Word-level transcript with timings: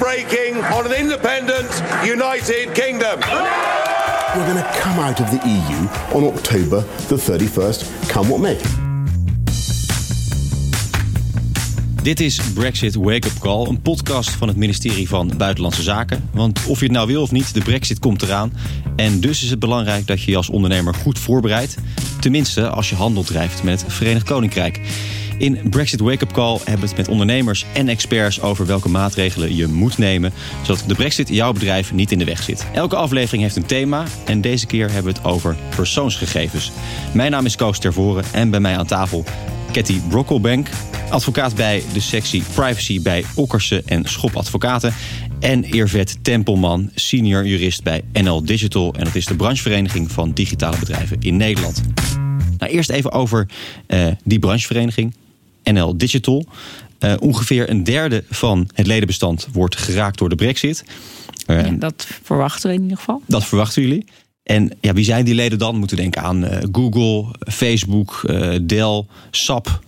breaking 0.00 0.56
on 0.56 0.86
an 0.86 0.94
independent 0.94 1.70
United 2.02 2.72
Kingdom. 2.72 3.20
We're 4.34 4.46
going 4.46 4.62
to 4.62 4.70
come 4.80 4.98
out 4.98 5.20
of 5.20 5.30
the 5.30 5.40
EU 5.44 5.78
on 6.16 6.24
October 6.24 6.80
the 7.08 7.16
31st, 7.16 8.08
come 8.08 8.28
what 8.30 8.40
may. 8.40 8.58
Dit 12.02 12.20
is 12.20 12.40
Brexit 12.54 12.94
Wake 12.94 13.26
Up 13.26 13.38
Call, 13.38 13.66
een 13.66 13.82
podcast 13.82 14.30
van 14.30 14.48
het 14.48 14.56
ministerie 14.56 15.08
van 15.08 15.32
Buitenlandse 15.36 15.82
Zaken. 15.82 16.28
Want 16.32 16.66
of 16.66 16.78
je 16.78 16.84
het 16.84 16.94
nou 16.94 17.06
wil 17.06 17.22
of 17.22 17.30
niet, 17.30 17.54
de 17.54 17.60
Brexit 17.60 17.98
komt 17.98 18.22
eraan. 18.22 18.52
En 18.96 19.20
dus 19.20 19.42
is 19.42 19.50
het 19.50 19.58
belangrijk 19.58 20.06
dat 20.06 20.22
je 20.22 20.30
je 20.30 20.36
als 20.36 20.50
ondernemer 20.50 20.94
goed 20.94 21.18
voorbereidt. 21.18 21.76
Tenminste, 22.20 22.68
als 22.68 22.90
je 22.90 22.96
handel 22.96 23.22
drijft 23.22 23.62
met 23.62 23.82
het 23.82 23.92
Verenigd 23.92 24.26
Koninkrijk. 24.26 24.80
In 25.40 25.58
Brexit 25.70 26.00
Wake 26.00 26.24
Up 26.24 26.32
Call 26.32 26.56
hebben 26.56 26.80
we 26.80 26.86
het 26.86 26.96
met 26.96 27.08
ondernemers 27.08 27.66
en 27.74 27.88
experts 27.88 28.40
over 28.40 28.66
welke 28.66 28.88
maatregelen 28.88 29.56
je 29.56 29.66
moet 29.66 29.98
nemen, 29.98 30.32
zodat 30.62 30.84
de 30.86 30.94
Brexit 30.94 31.28
jouw 31.28 31.52
bedrijf 31.52 31.92
niet 31.92 32.12
in 32.12 32.18
de 32.18 32.24
weg 32.24 32.42
zit. 32.42 32.66
Elke 32.72 32.96
aflevering 32.96 33.42
heeft 33.42 33.56
een 33.56 33.66
thema 33.66 34.04
en 34.24 34.40
deze 34.40 34.66
keer 34.66 34.92
hebben 34.92 35.12
we 35.12 35.18
het 35.18 35.28
over 35.28 35.56
persoonsgegevens. 35.76 36.72
Mijn 37.14 37.30
naam 37.30 37.44
is 37.44 37.56
Koos 37.56 37.78
Tervoren 37.78 38.24
en 38.32 38.50
bij 38.50 38.60
mij 38.60 38.76
aan 38.76 38.86
tafel 38.86 39.24
Ketty 39.72 40.00
Brockelbank, 40.08 40.68
advocaat 41.10 41.54
bij 41.54 41.82
de 41.92 42.00
sectie 42.00 42.42
Privacy 42.54 43.02
bij 43.02 43.24
Okkerse 43.34 43.82
en 43.86 44.04
Schop 44.04 44.36
Advocaten. 44.36 44.94
En 45.38 45.64
Eervet 45.64 46.18
Tempelman, 46.22 46.90
senior 46.94 47.46
jurist 47.46 47.82
bij 47.82 48.02
NL 48.12 48.44
Digital. 48.44 48.94
En 48.94 49.04
dat 49.04 49.14
is 49.14 49.26
de 49.26 49.36
branchevereniging 49.36 50.12
van 50.12 50.32
digitale 50.32 50.78
bedrijven 50.78 51.16
in 51.20 51.36
Nederland. 51.36 51.82
Nou, 52.58 52.72
eerst 52.72 52.90
even 52.90 53.12
over 53.12 53.48
uh, 53.88 54.06
die 54.24 54.38
branchevereniging. 54.38 55.14
NL 55.72 55.96
Digital. 55.96 56.46
Uh, 57.00 57.14
ongeveer 57.20 57.70
een 57.70 57.84
derde 57.84 58.24
van 58.30 58.68
het 58.74 58.86
ledenbestand 58.86 59.48
wordt 59.52 59.76
geraakt 59.76 60.18
door 60.18 60.28
de 60.28 60.34
brexit. 60.34 60.84
Uh, 61.46 61.64
ja, 61.66 61.70
dat 61.70 62.06
verwachten 62.22 62.68
we 62.68 62.76
in 62.76 62.82
ieder 62.82 62.96
geval. 62.96 63.22
Dat 63.26 63.44
verwachten 63.44 63.82
jullie. 63.82 64.04
En 64.42 64.72
ja, 64.80 64.92
wie 64.92 65.04
zijn 65.04 65.24
die 65.24 65.34
leden 65.34 65.58
dan? 65.58 65.76
Moeten 65.76 65.96
denken 65.96 66.22
aan 66.22 66.44
uh, 66.44 66.58
Google, 66.72 67.34
Facebook, 67.38 68.20
Dell, 68.62 69.04
SAP, 69.30 69.80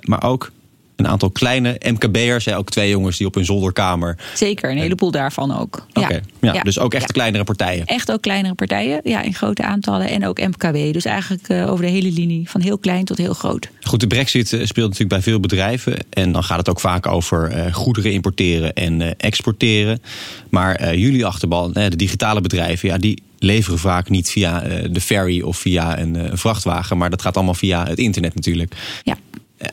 maar 0.00 0.22
ook 0.22 0.52
een 0.96 1.08
aantal 1.08 1.30
kleine 1.30 1.80
MKB'ers. 1.86 2.48
Ook 2.48 2.70
twee 2.70 2.88
jongens 2.88 3.16
die 3.16 3.26
op 3.26 3.34
hun 3.34 3.44
zolderkamer. 3.44 4.16
Zeker, 4.34 4.70
een 4.70 4.78
heleboel 4.78 5.10
daarvan 5.10 5.58
ook. 5.58 5.86
Oké, 5.92 6.20
ja. 6.40 6.52
ja. 6.52 6.62
dus 6.62 6.78
ook 6.78 6.94
echt 6.94 7.12
kleinere 7.12 7.44
partijen. 7.44 7.86
Echt 7.86 8.12
ook 8.12 8.22
kleinere 8.22 8.54
partijen, 8.54 9.00
ja, 9.04 9.22
in 9.22 9.34
grote 9.34 9.62
aantallen. 9.62 10.08
En 10.08 10.26
ook 10.26 10.38
MKB. 10.38 10.92
Dus 10.92 11.04
eigenlijk 11.04 11.48
uh, 11.48 11.70
over 11.70 11.84
de 11.84 11.90
hele 11.90 12.12
linie, 12.12 12.50
van 12.50 12.60
heel 12.60 12.78
klein 12.78 13.04
tot 13.04 13.18
heel 13.18 13.34
groot. 13.34 13.68
Goed, 13.80 14.00
de 14.00 14.06
brexit 14.06 14.48
speelt 14.48 14.74
natuurlijk 14.74 15.08
bij 15.08 15.22
veel 15.22 15.40
bedrijven. 15.40 15.96
En 16.10 16.32
dan 16.32 16.44
gaat 16.44 16.58
het 16.58 16.68
ook 16.68 16.80
vaak 16.80 17.06
over 17.06 17.56
uh, 17.56 17.74
goederen 17.74 18.12
importeren 18.12 18.72
en 18.72 19.00
uh, 19.00 19.10
exporteren. 19.16 20.02
Maar 20.50 20.96
jullie 20.96 21.26
achterban, 21.26 21.72
de 21.72 21.96
digitale 21.96 22.40
bedrijven, 22.40 22.88
ja, 22.88 22.98
die 22.98 23.22
leveren 23.38 23.78
vaak 23.78 24.08
niet 24.08 24.30
via 24.30 24.60
de 24.90 25.00
ferry 25.00 25.40
of 25.40 25.56
via 25.56 25.98
een 25.98 26.38
vrachtwagen. 26.38 26.98
Maar 26.98 27.10
dat 27.10 27.22
gaat 27.22 27.36
allemaal 27.36 27.54
via 27.54 27.86
het 27.86 27.98
internet 27.98 28.34
natuurlijk. 28.34 28.74
Ja. 29.02 29.16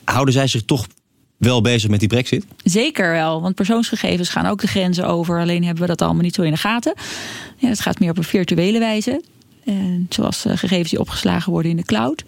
Houden 0.04 0.34
zij 0.34 0.46
zich 0.46 0.62
toch 0.62 0.86
wel 1.44 1.60
bezig 1.60 1.90
met 1.90 2.00
die 2.00 2.08
brexit? 2.08 2.44
Zeker 2.64 3.12
wel, 3.12 3.42
want 3.42 3.54
persoonsgegevens 3.54 4.28
gaan 4.28 4.46
ook 4.46 4.60
de 4.60 4.66
grenzen 4.66 5.06
over. 5.06 5.40
Alleen 5.40 5.64
hebben 5.64 5.82
we 5.82 5.88
dat 5.88 6.02
allemaal 6.02 6.22
niet 6.22 6.34
zo 6.34 6.42
in 6.42 6.52
de 6.52 6.56
gaten. 6.56 6.94
Ja, 7.56 7.68
het 7.68 7.80
gaat 7.80 7.98
meer 7.98 8.10
op 8.10 8.18
een 8.18 8.24
virtuele 8.24 8.78
wijze. 8.78 9.22
En 9.64 10.06
zoals 10.08 10.44
eh, 10.44 10.56
gegevens 10.56 10.90
die 10.90 11.00
opgeslagen 11.00 11.52
worden 11.52 11.70
in 11.70 11.76
de 11.76 11.84
cloud. 11.84 12.24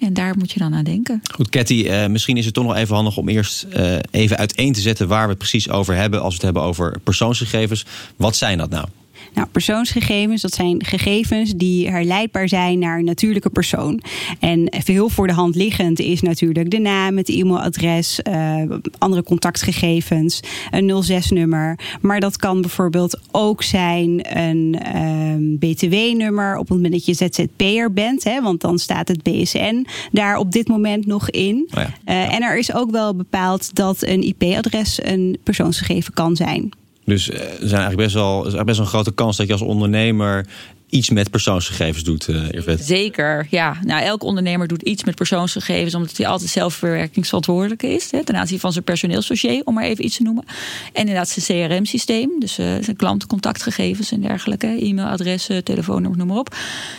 En 0.00 0.12
daar 0.12 0.34
moet 0.38 0.52
je 0.52 0.58
dan 0.58 0.74
aan 0.74 0.84
denken. 0.84 1.22
Goed, 1.34 1.48
Cathy, 1.48 1.84
uh, 1.86 2.06
misschien 2.06 2.36
is 2.36 2.44
het 2.44 2.54
toch 2.54 2.64
nog 2.64 2.76
even 2.76 2.94
handig 2.94 3.16
om 3.16 3.28
eerst 3.28 3.66
uh, 3.76 3.96
even 4.10 4.36
uiteen 4.36 4.72
te 4.72 4.80
zetten 4.80 5.08
waar 5.08 5.22
we 5.22 5.28
het 5.28 5.38
precies 5.38 5.70
over 5.70 5.94
hebben. 5.94 6.20
Als 6.20 6.28
we 6.28 6.34
het 6.34 6.42
hebben 6.42 6.62
over 6.62 6.98
persoonsgegevens. 7.04 7.84
Wat 8.16 8.36
zijn 8.36 8.58
dat 8.58 8.70
nou? 8.70 8.86
Nou, 9.34 9.48
persoonsgegevens, 9.48 10.42
dat 10.42 10.54
zijn 10.54 10.84
gegevens 10.84 11.52
die 11.56 11.90
herleidbaar 11.90 12.48
zijn 12.48 12.78
naar 12.78 12.98
een 12.98 13.04
natuurlijke 13.04 13.50
persoon. 13.50 14.00
En 14.40 14.68
heel 14.84 15.08
voor 15.08 15.26
de 15.26 15.32
hand 15.32 15.54
liggend 15.54 16.00
is 16.00 16.20
natuurlijk 16.20 16.70
de 16.70 16.78
naam, 16.78 17.16
het 17.16 17.28
e-mailadres, 17.28 18.20
uh, 18.28 18.62
andere 18.98 19.22
contactgegevens, 19.22 20.40
een 20.70 21.04
06-nummer. 21.04 21.78
Maar 22.00 22.20
dat 22.20 22.36
kan 22.36 22.60
bijvoorbeeld 22.60 23.20
ook 23.30 23.62
zijn 23.62 24.38
een 24.38 24.76
uh, 24.96 25.58
BTW-nummer 25.58 26.56
op 26.56 26.68
het 26.68 26.76
moment 26.76 26.92
dat 26.92 27.04
je 27.04 27.14
ZZP'er 27.14 27.92
bent. 27.92 28.24
Hè, 28.24 28.42
want 28.42 28.60
dan 28.60 28.78
staat 28.78 29.08
het 29.08 29.22
BSN 29.22 29.86
daar 30.12 30.36
op 30.36 30.52
dit 30.52 30.68
moment 30.68 31.06
nog 31.06 31.30
in. 31.30 31.68
Oh 31.74 31.82
ja. 31.82 32.14
uh, 32.14 32.34
en 32.34 32.42
er 32.42 32.58
is 32.58 32.74
ook 32.74 32.90
wel 32.90 33.14
bepaald 33.14 33.74
dat 33.74 34.02
een 34.02 34.22
IP-adres 34.22 35.04
een 35.04 35.38
persoonsgegeven 35.42 36.12
kan 36.12 36.36
zijn. 36.36 36.72
Dus 37.04 37.30
er 37.30 37.38
zijn 37.58 37.80
eigenlijk 37.80 37.96
best 37.96 38.14
wel, 38.14 38.46
is 38.46 38.52
best 38.52 38.66
wel 38.66 38.86
een 38.86 38.92
grote 38.92 39.12
kans 39.12 39.36
dat 39.36 39.46
je 39.46 39.52
als 39.52 39.62
ondernemer 39.62 40.46
iets 40.92 41.10
met 41.10 41.30
persoonsgegevens 41.30 42.04
doet, 42.04 42.28
uh, 42.28 42.76
Zeker, 42.78 43.46
ja. 43.50 43.76
Nou, 43.84 44.02
elk 44.02 44.22
ondernemer 44.22 44.68
doet 44.68 44.82
iets 44.82 45.04
met 45.04 45.14
persoonsgegevens... 45.14 45.94
omdat 45.94 46.16
hij 46.16 46.26
altijd 46.26 46.50
zelfverwerkingsverantwoordelijk 46.50 47.82
is... 47.82 48.10
Hè, 48.10 48.24
ten 48.24 48.36
aanzien 48.36 48.60
van 48.60 48.72
zijn 48.72 48.84
personeelsdossier, 48.84 49.62
om 49.64 49.74
maar 49.74 49.84
even 49.84 50.04
iets 50.04 50.16
te 50.16 50.22
noemen. 50.22 50.44
En 50.92 51.00
inderdaad 51.00 51.28
zijn 51.28 51.68
CRM-systeem, 51.68 52.30
dus 52.38 52.58
uh, 52.58 52.66
zijn 52.80 52.96
klantencontactgegevens 52.96 54.12
en 54.12 54.20
dergelijke... 54.20 54.66
e-mailadressen, 54.66 55.64
telefoonnummers, 55.64 56.18
noem 56.18 56.26
maar 56.26 56.38
op. 56.38 56.56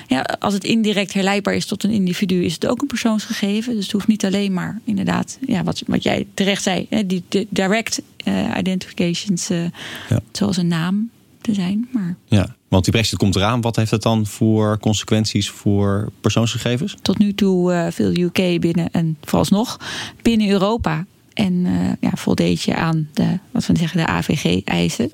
Ja, 0.07 0.21
als 0.39 0.53
het 0.53 0.63
indirect 0.63 1.13
herleidbaar 1.13 1.55
is 1.55 1.65
tot 1.65 1.83
een 1.83 1.91
individu... 1.91 2.43
is 2.43 2.53
het 2.53 2.67
ook 2.67 2.81
een 2.81 2.87
persoonsgegeven. 2.87 3.73
Dus 3.73 3.83
het 3.83 3.91
hoeft 3.91 4.07
niet 4.07 4.25
alleen 4.25 4.53
maar, 4.53 4.79
inderdaad... 4.83 5.37
Ja, 5.47 5.63
wat, 5.63 5.83
wat 5.87 6.03
jij 6.03 6.27
terecht 6.33 6.63
zei, 6.63 6.85
hè, 6.89 7.05
die, 7.05 7.23
direct 7.49 8.01
uh, 8.27 8.57
identifications... 8.57 9.47
Ja. 9.47 10.19
zoals 10.31 10.57
een 10.57 10.67
naam 10.67 11.09
te 11.41 11.53
zijn. 11.53 11.87
Maar... 11.91 12.15
Ja, 12.27 12.55
want 12.73 12.84
die 12.84 12.94
brexit 12.94 13.17
komt 13.17 13.35
eraan. 13.35 13.61
Wat 13.61 13.75
heeft 13.75 13.89
dat 13.89 14.01
dan 14.01 14.25
voor 14.25 14.79
consequenties 14.79 15.50
voor 15.50 16.11
persoonsgegevens? 16.22 16.95
Tot 17.01 17.17
nu 17.17 17.34
toe 17.34 17.73
uh, 17.73 17.88
veel 17.89 18.11
UK 18.17 18.59
binnen 18.59 18.91
en 18.91 19.17
vooralsnog 19.22 19.79
binnen 20.22 20.50
Europa. 20.50 21.06
En 21.33 21.53
uh, 21.53 21.91
ja, 22.00 22.12
voldeed 22.13 22.62
je 22.62 22.75
aan 22.75 23.09
de, 23.13 23.39
wat 23.51 23.66
we 23.66 23.78
zeggen, 23.78 23.97
de 23.97 24.07
AVG-eisen. 24.07 25.12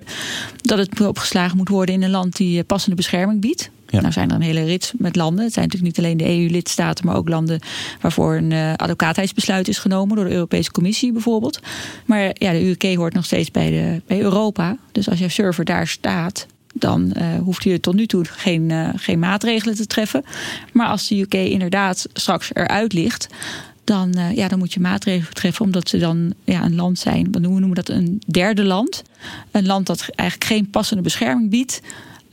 Dat 0.61 0.77
het 0.77 1.01
opgeslagen 1.01 1.57
moet 1.57 1.69
worden 1.69 1.95
in 1.95 2.03
een 2.03 2.09
land 2.09 2.35
die 2.35 2.59
eh, 2.59 2.65
passende 2.65 2.95
bescherming 2.95 3.41
biedt. 3.41 3.69
Ja. 3.87 4.01
Nou 4.01 4.13
zijn 4.13 4.29
er 4.29 4.35
een 4.35 4.41
hele 4.41 4.63
rits 4.63 4.93
met 4.97 5.15
landen. 5.15 5.43
Het 5.43 5.53
zijn 5.53 5.65
natuurlijk 5.65 5.97
niet 5.97 6.05
alleen 6.05 6.17
de 6.17 6.39
EU-lidstaten, 6.39 7.05
maar 7.05 7.15
ook 7.15 7.29
landen 7.29 7.59
waarvoor 8.01 8.35
een 8.35 8.51
uh, 8.51 8.73
advocatheidsbesluit 8.73 9.67
is 9.67 9.77
genomen 9.77 10.15
door 10.15 10.25
de 10.25 10.33
Europese 10.33 10.71
Commissie 10.71 11.11
bijvoorbeeld. 11.11 11.59
Maar 12.05 12.31
ja, 12.33 12.51
de 12.51 12.69
UK 12.69 12.95
hoort 12.95 13.13
nog 13.13 13.25
steeds 13.25 13.51
bij, 13.51 13.69
de, 13.69 14.01
bij 14.07 14.21
Europa. 14.21 14.77
Dus 14.91 15.09
als 15.09 15.19
jouw 15.19 15.27
server 15.27 15.65
daar 15.65 15.87
staat, 15.87 16.47
dan 16.73 17.13
uh, 17.17 17.37
hoeft 17.37 17.65
u 17.65 17.79
tot 17.79 17.95
nu 17.95 18.05
toe 18.05 18.25
geen, 18.25 18.69
uh, 18.69 18.89
geen 18.95 19.19
maatregelen 19.19 19.75
te 19.75 19.87
treffen. 19.87 20.23
Maar 20.73 20.87
als 20.87 21.07
de 21.07 21.19
UK 21.19 21.33
inderdaad 21.33 22.07
straks 22.13 22.49
eruit 22.53 22.93
ligt, 22.93 23.27
dan, 23.83 24.13
uh, 24.17 24.35
ja, 24.35 24.47
dan 24.47 24.59
moet 24.59 24.73
je 24.73 24.79
maatregelen 24.79 25.33
treffen, 25.33 25.65
omdat 25.65 25.89
ze 25.89 25.97
dan 25.97 26.33
ja, 26.43 26.63
een 26.63 26.75
land 26.75 26.99
zijn. 26.99 27.31
We 27.31 27.39
noemen 27.39 27.73
dat 27.73 27.89
een 27.89 28.21
derde 28.27 28.63
land. 28.63 29.03
Een 29.51 29.65
land 29.65 29.85
dat 29.85 30.09
eigenlijk 30.15 30.51
geen 30.51 30.69
passende 30.69 31.01
bescherming 31.01 31.49
biedt 31.49 31.81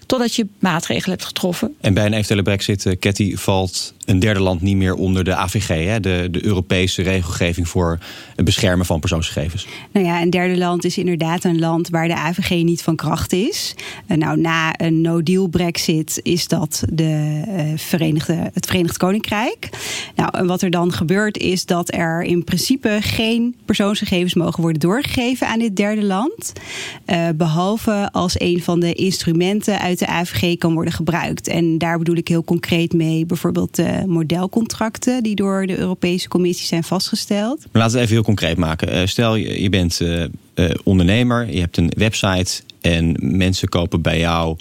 totdat 0.07 0.35
je 0.35 0.47
maatregelen 0.59 1.11
hebt 1.11 1.25
getroffen. 1.25 1.75
En 1.81 1.95
bij 1.95 2.07
een 2.07 2.13
eventuele 2.13 2.43
brexit, 2.43 2.97
Ketty, 2.99 3.37
valt 3.37 3.95
een 4.07 4.19
derde 4.19 4.41
land 4.41 4.61
niet 4.61 4.77
meer 4.77 4.95
onder 4.95 5.25
de 5.25 5.35
AVG, 5.35 5.69
hè? 5.69 6.01
De, 6.01 6.29
de 6.31 6.45
Europese 6.45 7.03
regelgeving 7.03 7.69
voor 7.69 7.99
het 8.37 8.45
beschermen 8.45 8.87
van 8.87 9.01
persoonsgegevens. 9.01 9.67
Nou 9.93 10.07
ja, 10.07 10.23
een 10.23 10.31
derde 10.31 10.57
land 10.57 10.85
is 10.85 10.99
inderdaad 10.99 11.45
een 11.45 11.59
land 11.59 11.89
waar 11.89 12.09
de 12.09 12.17
AVG 12.17 12.51
niet 12.51 12.83
van 12.83 12.97
kracht 12.97 13.33
is. 13.33 13.75
nou, 14.07 14.41
na 14.41 14.81
een 14.81 15.01
no-deal 15.01 15.47
brexit 15.47 16.21
is 16.23 16.49
dat 16.49 16.83
de, 16.93 17.43
uh, 17.49 17.63
Verenigde, 17.77 18.51
het 18.53 18.67
Verenigd 18.67 18.97
Koninkrijk. 18.97 19.69
Nou, 20.15 20.31
en 20.33 20.47
wat 20.47 20.63
er 20.63 20.71
dan 20.71 20.93
gebeurt 20.93 21.39
is 21.39 21.65
dat 21.65 21.95
er 21.95 22.23
in 22.23 22.45
principe 22.45 22.99
geen 23.01 23.57
persoonsgegevens 23.65 24.35
mogen 24.35 24.63
worden 24.63 24.81
doorgegeven 24.81 25.49
aan 25.49 25.59
dit 25.59 25.77
derde 25.77 26.03
land. 26.03 26.53
Uh, 27.07 27.29
behalve 27.35 28.09
als 28.13 28.41
een 28.41 28.63
van 28.63 28.81
de 28.81 28.93
instrumenten 28.93 29.81
uit 29.81 29.96
de 29.99 30.07
AVG 30.07 30.59
kan 30.59 30.75
worden 30.75 30.93
gebruikt. 30.93 31.49
En 31.49 31.79
daar 31.79 31.99
bedoel 31.99 32.17
ik 32.17 32.29
heel 32.29 32.45
concreet 32.45 32.93
mee 32.93 33.27
bijvoorbeeld 33.27 33.75
de 33.75 34.03
modelcontracten 34.07 35.23
die 35.23 35.35
door 35.35 35.67
de 35.67 35.79
Europese 35.79 36.29
Commissie 36.29 36.67
zijn 36.67 36.85
vastgesteld. 36.85 37.59
Maar 37.73 37.83
laten 37.83 37.97
we 37.97 38.03
even 38.03 38.15
heel 38.15 38.25
concreet 38.25 38.57
maken. 38.57 38.89
Eh, 38.89 39.07
stel 39.07 39.35
je 39.37 39.69
bent 39.69 40.01
uh, 40.01 40.25
uh, 40.55 40.71
ondernemer, 40.85 41.53
je 41.53 41.61
hebt 41.61 41.77
een 41.77 41.93
website 41.97 42.63
en 42.81 43.17
mensen 43.21 43.69
kopen 43.69 44.03
bij 44.03 44.19
jou 44.19 44.57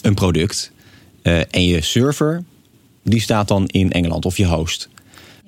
een 0.00 0.14
product. 0.14 0.72
en 1.22 1.64
je 1.64 1.80
server 1.80 2.42
die 3.02 3.20
staat 3.20 3.48
dan 3.48 3.66
in 3.66 3.92
Engeland 3.92 4.24
of 4.24 4.36
je 4.36 4.46
host. 4.46 4.88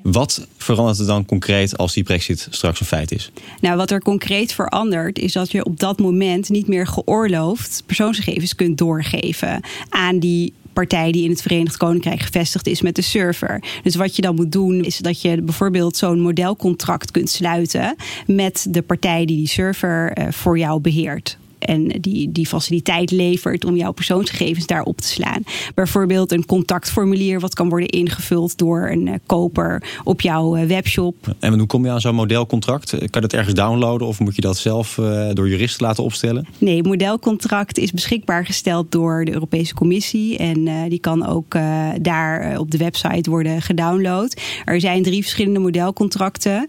Wat 0.03 0.47
verandert 0.57 0.99
er 0.99 1.07
dan 1.07 1.25
concreet 1.25 1.77
als 1.77 1.93
die 1.93 2.03
brexit 2.03 2.47
straks 2.51 2.81
een 2.81 2.87
feit 2.87 3.13
is? 3.13 3.31
Nou, 3.61 3.77
wat 3.77 3.91
er 3.91 4.01
concreet 4.01 4.53
verandert 4.53 5.19
is 5.19 5.33
dat 5.33 5.51
je 5.51 5.65
op 5.65 5.81
dat 5.81 6.01
moment 6.01 6.49
niet 6.49 6.69
meer 6.69 6.87
geoorloofd 6.87 7.83
persoonsgegevens 7.87 8.55
kunt 8.55 8.79
doorgeven 8.79 9.61
aan 9.89 10.19
die 10.19 10.53
partij 10.73 11.13
die 11.13 11.25
in 11.25 11.31
het 11.31 11.43
Verenigd 11.43 11.77
Koninkrijk 11.77 12.21
gevestigd 12.21 12.67
is 12.67 12.83
met 12.83 12.95
de 12.95 13.03
server. 13.03 13.63
Dus 13.83 13.95
wat 13.95 14.17
je 14.17 14.23
dan 14.23 14.35
moet 14.35 14.53
doen 14.53 14.85
is 14.85 14.97
dat 14.97 15.23
je 15.23 15.43
bijvoorbeeld 15.43 15.97
zo'n 15.97 16.21
modelcontract 16.21 17.11
kunt 17.11 17.31
sluiten 17.31 17.97
met 18.27 18.67
de 18.71 18.83
partij 18.83 19.25
die 19.25 19.37
die 19.37 19.49
server 19.49 20.19
uh, 20.19 20.27
voor 20.31 20.59
jou 20.59 20.81
beheert 20.81 21.39
en 21.65 21.89
die, 22.01 22.33
die 22.33 22.47
faciliteit 22.47 23.11
levert 23.11 23.65
om 23.65 23.77
jouw 23.77 23.93
persoonsgegevens 23.93 24.67
daarop 24.67 25.01
te 25.01 25.09
slaan. 25.09 25.43
Bijvoorbeeld 25.75 26.33
een 26.33 26.47
contactformulier 26.47 27.41
wat 27.41 27.55
kan 27.55 27.69
worden 27.69 27.89
ingevuld 27.89 28.59
door 28.59 28.89
een 28.91 29.07
uh, 29.07 29.15
koper 29.27 29.83
op 30.05 30.21
jouw 30.21 30.57
uh, 30.57 30.65
webshop. 30.65 31.35
En 31.39 31.59
hoe 31.59 31.67
kom 31.67 31.85
je 31.85 31.91
aan 31.91 32.01
zo'n 32.01 32.15
modelcontract? 32.15 32.91
Kan 32.91 32.99
je 33.01 33.21
dat 33.21 33.33
ergens 33.33 33.55
downloaden 33.55 34.07
of 34.07 34.21
moet 34.21 34.35
je 34.35 34.41
dat 34.41 34.57
zelf 34.57 34.95
door 35.33 35.49
juristen 35.49 35.87
laten 35.87 36.05
opstellen? 36.05 36.47
Nee, 36.59 36.77
het 36.77 36.87
modelcontract 36.87 37.79
is 37.79 37.91
beschikbaar 37.91 38.45
gesteld 38.45 38.93
door 38.93 39.25
de 39.25 39.33
Europese 39.33 39.75
Commissie 39.75 40.39
en 40.39 40.89
die 40.89 40.99
kan 40.99 41.27
ook 41.27 41.57
daar 42.01 42.59
op 42.59 42.71
de 42.71 42.79
website 42.79 43.31
worden 43.31 43.63
gedownload. 43.63 44.41
Er 44.65 44.81
zijn 44.81 45.03
drie 45.03 45.23
verschillende 45.23 45.59
modelcontracten. 45.59 46.67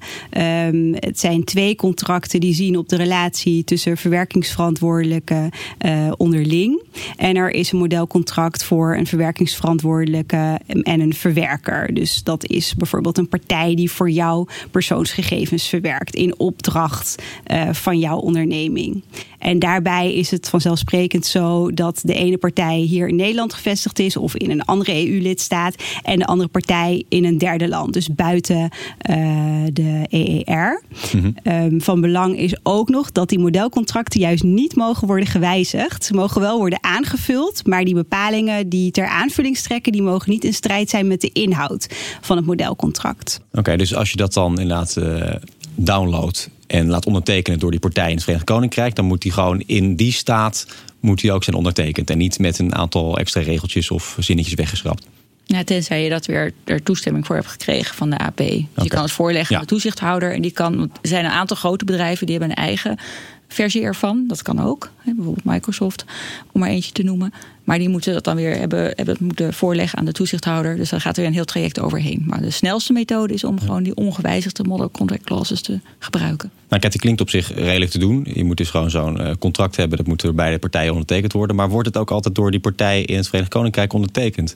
Um, 0.68 0.94
het 0.96 1.19
zijn 1.19 1.44
twee 1.44 1.75
contracten 1.75 2.39
die 2.39 2.54
zien 2.54 2.78
op 2.78 2.89
de 2.89 2.96
relatie 2.96 3.63
tussen 3.63 3.98
verwerkingsverantwoordelijkheid 3.98 4.81
verwerkingsverantwoordelijke 4.84 5.52
uh, 5.86 6.12
onderling. 6.18 6.82
En 7.16 7.36
er 7.36 7.50
is 7.50 7.72
een 7.72 7.80
modelcontract 7.80 8.64
voor 8.64 8.96
een 8.96 9.08
verwerkingsverantwoordelijke 9.08 10.60
en 10.68 11.00
een 11.00 11.14
verwerker. 11.14 11.94
Dus 11.94 12.24
dat 12.24 12.46
is 12.46 12.76
bijvoorbeeld 12.76 13.18
een 13.18 13.28
partij 13.28 13.76
die 13.76 13.92
voor 13.92 14.10
jou 14.10 14.48
persoonsgegevens 14.72 15.68
verwerkt 15.68 16.16
in 16.16 16.40
opdracht 16.40 17.24
uh, 17.48 17.74
van 17.74 18.00
jouw 18.00 18.18
onderneming. 18.18 19.04
En 19.44 19.60
daarbij 19.60 20.14
is 20.14 20.32
het 20.32 20.50
vanzelfsprekend 20.50 21.26
zo 21.26 21.72
dat 21.72 22.00
de 22.04 22.14
ene 22.14 22.38
partij 22.38 22.78
hier 22.78 23.08
in 23.08 23.16
Nederland 23.16 23.54
gevestigd 23.54 24.00
is 24.00 24.18
of 24.18 24.36
in 24.36 24.52
een 24.52 24.66
andere 24.66 25.08
EU-lidstaat 25.08 25.76
en 26.04 26.20
de 26.20 26.26
andere 26.26 26.50
partij 26.50 27.04
in 27.10 27.26
een 27.26 27.38
derde 27.38 27.68
land, 27.68 27.94
dus 27.94 28.10
buiten 28.10 28.70
uh, 29.10 29.18
de 29.74 30.06
EER. 30.10 30.82
Mm 31.14 31.22
-hmm. 31.22 31.54
um, 31.54 31.82
van 31.82 32.02
belang 32.02 32.38
is 32.38 32.56
ook 32.64 32.90
nog 32.90 33.12
dat 33.12 33.30
die 33.30 33.40
modelcontracten 33.40 34.20
juist 34.20 34.44
niet 34.44 34.73
mogen 34.75 35.08
worden 35.08 35.28
gewijzigd. 35.28 36.06
Ze 36.06 36.14
mogen 36.14 36.42
wel 36.42 36.58
worden 36.58 36.84
aangevuld, 36.84 37.68
maar 37.68 37.84
die 37.84 37.94
bepalingen 37.94 38.70
die 38.70 38.92
ter 38.92 39.08
aanvulling 39.08 39.58
strekken, 39.58 39.92
die 39.92 40.02
mogen 40.02 40.30
niet 40.30 40.44
in 40.44 40.54
strijd 40.54 40.90
zijn 40.90 41.08
met 41.08 41.22
de 41.22 41.30
inhoud 41.34 41.88
van 42.22 42.38
het 42.38 42.46
modelcontract. 42.46 43.40
Oké, 43.50 43.60
okay, 43.60 43.78
dus 43.78 43.96
als 43.96 44.12
je 44.12 44.18
dat 44.18 44.34
dan 44.34 44.60
inderdaad 44.60 44.96
uh, 45.00 45.34
downloadt 45.75 46.50
en 46.68 46.88
laat 46.88 47.06
ondertekenen 47.06 47.60
door 47.60 47.72
die 47.72 47.80
partij 47.80 48.08
in 48.08 48.14
het 48.14 48.24
Verenigd 48.24 48.46
Koninkrijk, 48.46 48.96
dan 48.96 49.06
moet 49.06 49.22
die 49.22 49.31
gewoon 49.31 49.60
in 49.66 49.96
die 49.96 50.12
staat 50.12 50.66
moet 51.04 51.22
die 51.22 51.31
ook 51.31 51.44
zijn 51.44 51.56
ondertekend 51.56 52.10
en 52.10 52.18
niet 52.18 52.40
met 52.40 52.60
een 52.60 52.75
aantal 52.75 53.18
extra 53.18 53.42
regeltjes 53.42 53.92
of 53.92 54.16
zinnetjes 54.20 54.54
weggeschrapt. 54.54 55.08
Ja, 55.46 55.64
tenzij 55.64 56.04
je 56.04 56.10
dat 56.10 56.25
weer 56.25 56.54
er 56.64 56.84
toestemming 56.84 57.25
voor 57.25 57.36
hebt 57.36 57.48
gekregen 57.48 57.96
van 57.96 58.10
de 58.10 58.18
AP. 58.18 58.38
Dus 58.38 58.48
okay. 58.48 58.84
je 58.84 58.90
kan 58.90 59.02
het 59.02 59.12
voorleggen 59.12 59.50
ja. 59.50 59.56
aan 59.56 59.68
de 59.68 59.72
toezichthouder. 59.72 60.34
En 60.34 60.42
die 60.42 60.52
kan, 60.52 60.81
er 60.81 61.08
zijn 61.08 61.25
een 61.25 61.31
aantal 61.31 61.58
grote 61.58 61.86
bedrijven 61.86 62.25
die 62.25 62.38
hebben 62.38 62.58
een 62.58 62.64
eigen 62.64 62.98
versie 63.54 63.84
ervan. 63.84 64.24
Dat 64.28 64.42
kan 64.42 64.62
ook. 64.62 64.92
Bijvoorbeeld 65.04 65.46
Microsoft, 65.46 66.06
om 66.52 66.60
maar 66.60 66.70
eentje 66.70 66.92
te 66.92 67.04
noemen. 67.04 67.34
Maar 67.64 67.78
die 67.78 67.90
moeten 67.90 68.14
dat 68.14 68.24
dan 68.24 68.36
weer 68.36 68.58
hebben, 68.58 68.94
hebben 68.96 69.18
moeten 69.20 69.54
voorleggen 69.54 70.00
aan 70.00 70.06
de 70.06 70.12
toezichthouder. 70.12 70.76
Dus 70.76 70.90
daar 70.90 71.02
gaat 71.02 71.16
er 71.16 71.20
weer 71.20 71.30
een 71.30 71.36
heel 71.36 71.46
traject 71.46 71.80
overheen. 71.80 72.24
Maar 72.28 72.42
de 72.42 72.50
snelste 72.50 72.94
methode 72.94 73.34
is 73.34 73.44
om 73.44 73.56
ja. 73.56 73.62
gewoon 73.62 73.84
die 73.84 73.96
ongewijzigde 73.96 74.64
model 74.64 74.92
contract 74.92 75.24
clauses 75.24 75.62
te 75.62 75.80
gebruiken. 76.00 76.52
Nou, 76.70 76.82
kijk, 76.82 76.92
die 76.92 77.02
klinkt 77.02 77.22
op 77.22 77.30
zich 77.30 77.54
redelijk 77.54 77.92
te 77.92 78.00
doen. 78.00 78.28
Je 78.34 78.44
moet 78.44 78.58
dus 78.58 78.70
gewoon 78.70 78.90
zo'n 78.90 79.22
uh, 79.22 79.32
contract 79.40 79.76
hebben. 79.76 79.98
Dat 79.98 80.08
moet 80.08 80.22
door 80.22 80.34
beide 80.34 80.60
partijen 80.60 80.92
ondertekend 80.92 81.34
worden. 81.34 81.56
Maar 81.56 81.70
wordt 81.70 81.88
het 81.88 81.98
ook 81.98 82.12
altijd 82.12 82.36
door 82.36 82.52
die 82.52 82.60
partij 82.60 83.02
in 83.02 83.16
het 83.16 83.26
Verenigd 83.26 83.52
Koninkrijk 83.52 83.94
ondertekend? 83.94 84.56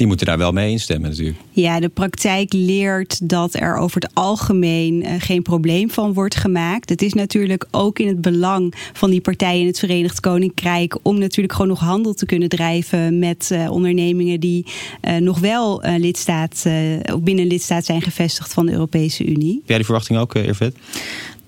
Die 0.00 0.08
moeten 0.08 0.26
daar 0.26 0.38
wel 0.38 0.52
mee 0.52 0.70
instemmen 0.70 1.10
natuurlijk. 1.10 1.38
Ja, 1.50 1.80
de 1.80 1.88
praktijk 1.88 2.52
leert 2.52 3.28
dat 3.28 3.54
er 3.54 3.76
over 3.76 4.00
het 4.00 4.10
algemeen 4.14 5.02
uh, 5.02 5.12
geen 5.18 5.42
probleem 5.42 5.90
van 5.90 6.12
wordt 6.12 6.36
gemaakt. 6.36 6.88
Het 6.88 7.02
is 7.02 7.14
natuurlijk 7.14 7.66
ook 7.70 7.98
in 7.98 8.08
het 8.08 8.20
belang 8.20 8.74
van 8.92 9.10
die 9.10 9.20
partijen 9.20 9.60
in 9.60 9.66
het 9.66 9.78
Verenigd 9.78 10.20
Koninkrijk 10.20 10.98
om 11.02 11.18
natuurlijk 11.18 11.52
gewoon 11.52 11.68
nog 11.68 11.80
handel 11.80 12.14
te 12.14 12.26
kunnen 12.26 12.48
drijven 12.48 13.18
met 13.18 13.50
uh, 13.52 13.70
ondernemingen 13.70 14.40
die 14.40 14.66
uh, 15.02 15.16
nog 15.16 15.38
wel 15.38 15.82
lidstaat, 15.96 16.66
binnen 17.18 17.46
lidstaat 17.46 17.84
zijn 17.84 18.02
gevestigd 18.02 18.52
van 18.52 18.66
de 18.66 18.72
Europese 18.72 19.24
Unie. 19.24 19.54
Heb 19.54 19.68
jij 19.68 19.76
die 19.76 19.84
verwachting 19.84 20.18
ook, 20.18 20.34
Irvet? 20.34 20.76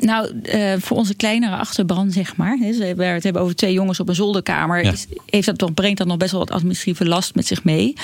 Nou, 0.03 0.33
uh, 0.55 0.73
voor 0.79 0.97
onze 0.97 1.15
kleinere 1.15 1.57
achterban, 1.57 2.11
zeg 2.11 2.37
maar. 2.37 2.57
Hè, 2.57 2.73
ze 2.73 2.85
hebben 2.85 3.07
het 3.07 3.23
hebben 3.23 3.43
over 3.43 3.57
twee 3.57 3.73
jongens 3.73 4.01
op 4.01 4.09
een 4.09 4.15
zolderkamer. 4.15 4.85
Ja. 4.85 4.93
Is, 4.93 5.07
heeft 5.27 5.47
dat 5.47 5.59
toch, 5.59 5.75
brengt 5.75 5.99
dat 5.99 6.07
nog 6.07 6.17
best 6.17 6.31
wel 6.31 6.41
wat 6.41 6.51
administratieve 6.51 7.05
last 7.05 7.35
met 7.35 7.47
zich 7.47 7.65
mee. 7.65 7.95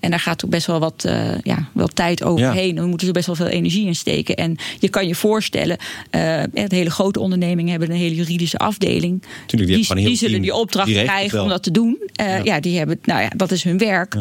En 0.00 0.10
daar 0.10 0.20
gaat 0.20 0.44
ook 0.44 0.50
best 0.50 0.66
wel 0.66 0.78
wat 0.78 1.04
uh, 1.06 1.38
ja, 1.42 1.68
wel 1.72 1.86
tijd 1.86 2.22
overheen. 2.22 2.68
Ja. 2.68 2.74
Dan 2.74 2.88
moeten 2.88 3.06
ze 3.06 3.12
best 3.12 3.26
wel 3.26 3.34
veel 3.34 3.46
energie 3.46 3.86
in 3.86 3.94
steken. 3.94 4.36
En 4.36 4.56
je 4.78 4.88
kan 4.88 5.06
je 5.06 5.14
voorstellen, 5.14 5.76
uh, 6.10 6.42
de 6.52 6.66
hele 6.68 6.90
grote 6.90 7.20
ondernemingen 7.20 7.70
hebben 7.70 7.90
een 7.90 7.96
hele 7.96 8.14
juridische 8.14 8.58
afdeling. 8.58 9.22
Tuurlijk, 9.46 9.70
die, 9.70 9.94
die, 9.94 10.06
die 10.06 10.16
zullen 10.16 10.42
die 10.42 10.54
opdracht 10.54 10.92
krijgen 10.92 11.42
om 11.42 11.48
dat 11.48 11.62
te 11.62 11.70
doen. 11.70 11.98
Ja. 12.12 12.36
ja. 12.36 12.60
die 12.60 12.78
hebben, 12.78 12.98
nou 13.04 13.20
ja, 13.20 13.28
dat 13.36 13.50
is 13.50 13.62
hun 13.62 13.78
werk. 13.78 14.16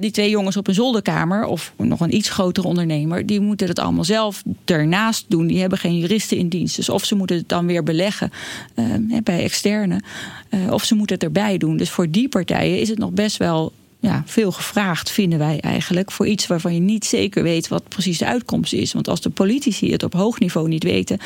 die 0.00 0.10
twee 0.10 0.30
jongens 0.30 0.56
op 0.56 0.68
een 0.68 0.74
zolderkamer, 0.74 1.44
of 1.44 1.72
nog 1.76 2.00
een 2.00 2.14
iets 2.14 2.28
grotere 2.28 2.66
ondernemer, 2.66 3.26
die 3.26 3.40
moeten 3.40 3.68
het 3.68 3.78
allemaal 3.78 4.04
zelf 4.04 4.42
ernaast 4.64 5.24
doen. 5.28 5.46
Die 5.46 5.60
hebben 5.60 5.78
geen 5.78 5.98
juristen 5.98 6.35
in 6.36 6.48
dienst. 6.48 6.76
Dus 6.76 6.88
of 6.88 7.04
ze 7.04 7.14
moeten 7.14 7.36
het 7.36 7.48
dan 7.48 7.66
weer 7.66 7.82
beleggen 7.82 8.30
uh, 8.74 9.18
bij 9.22 9.42
externe, 9.42 10.00
uh, 10.50 10.72
of 10.72 10.84
ze 10.84 10.94
moeten 10.94 11.14
het 11.14 11.24
erbij 11.24 11.58
doen. 11.58 11.76
Dus 11.76 11.90
voor 11.90 12.10
die 12.10 12.28
partijen 12.28 12.80
is 12.80 12.88
het 12.88 12.98
nog 12.98 13.10
best 13.10 13.36
wel 13.36 13.72
ja, 14.00 14.22
veel 14.26 14.52
gevraagd, 14.52 15.10
vinden 15.10 15.38
wij 15.38 15.60
eigenlijk. 15.60 16.10
Voor 16.10 16.26
iets 16.26 16.46
waarvan 16.46 16.74
je 16.74 16.80
niet 16.80 17.04
zeker 17.04 17.42
weet 17.42 17.68
wat 17.68 17.88
precies 17.88 18.18
de 18.18 18.26
uitkomst 18.26 18.72
is. 18.72 18.92
Want 18.92 19.08
als 19.08 19.20
de 19.20 19.30
politici 19.30 19.92
het 19.92 20.02
op 20.02 20.12
hoog 20.12 20.38
niveau 20.38 20.68
niet 20.68 20.82
weten, 20.82 21.18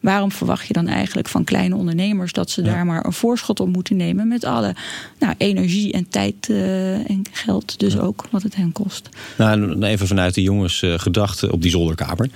waarom 0.00 0.32
verwacht 0.32 0.66
je 0.66 0.72
dan 0.72 0.86
eigenlijk 0.86 1.28
van 1.28 1.44
kleine 1.44 1.74
ondernemers 1.74 2.32
dat 2.32 2.50
ze 2.50 2.62
ja. 2.62 2.72
daar 2.72 2.86
maar 2.86 3.04
een 3.04 3.12
voorschot 3.12 3.60
op 3.60 3.68
moeten 3.68 3.96
nemen 3.96 4.28
met 4.28 4.44
alle 4.44 4.74
nou, 5.18 5.34
energie 5.38 5.92
en 5.92 6.08
tijd 6.08 6.48
uh, 6.48 7.10
en 7.10 7.22
geld, 7.32 7.78
dus 7.78 7.92
ja. 7.92 8.00
ook 8.00 8.26
wat 8.30 8.42
het 8.42 8.56
hen 8.56 8.72
kost? 8.72 9.08
Nou, 9.38 9.82
even 9.82 10.06
vanuit 10.06 10.34
de 10.34 10.42
jongens 10.42 10.82
uh, 10.82 10.98
gedachten 10.98 11.52
op 11.52 11.62
die 11.62 11.70
zolderkamer. 11.70 12.30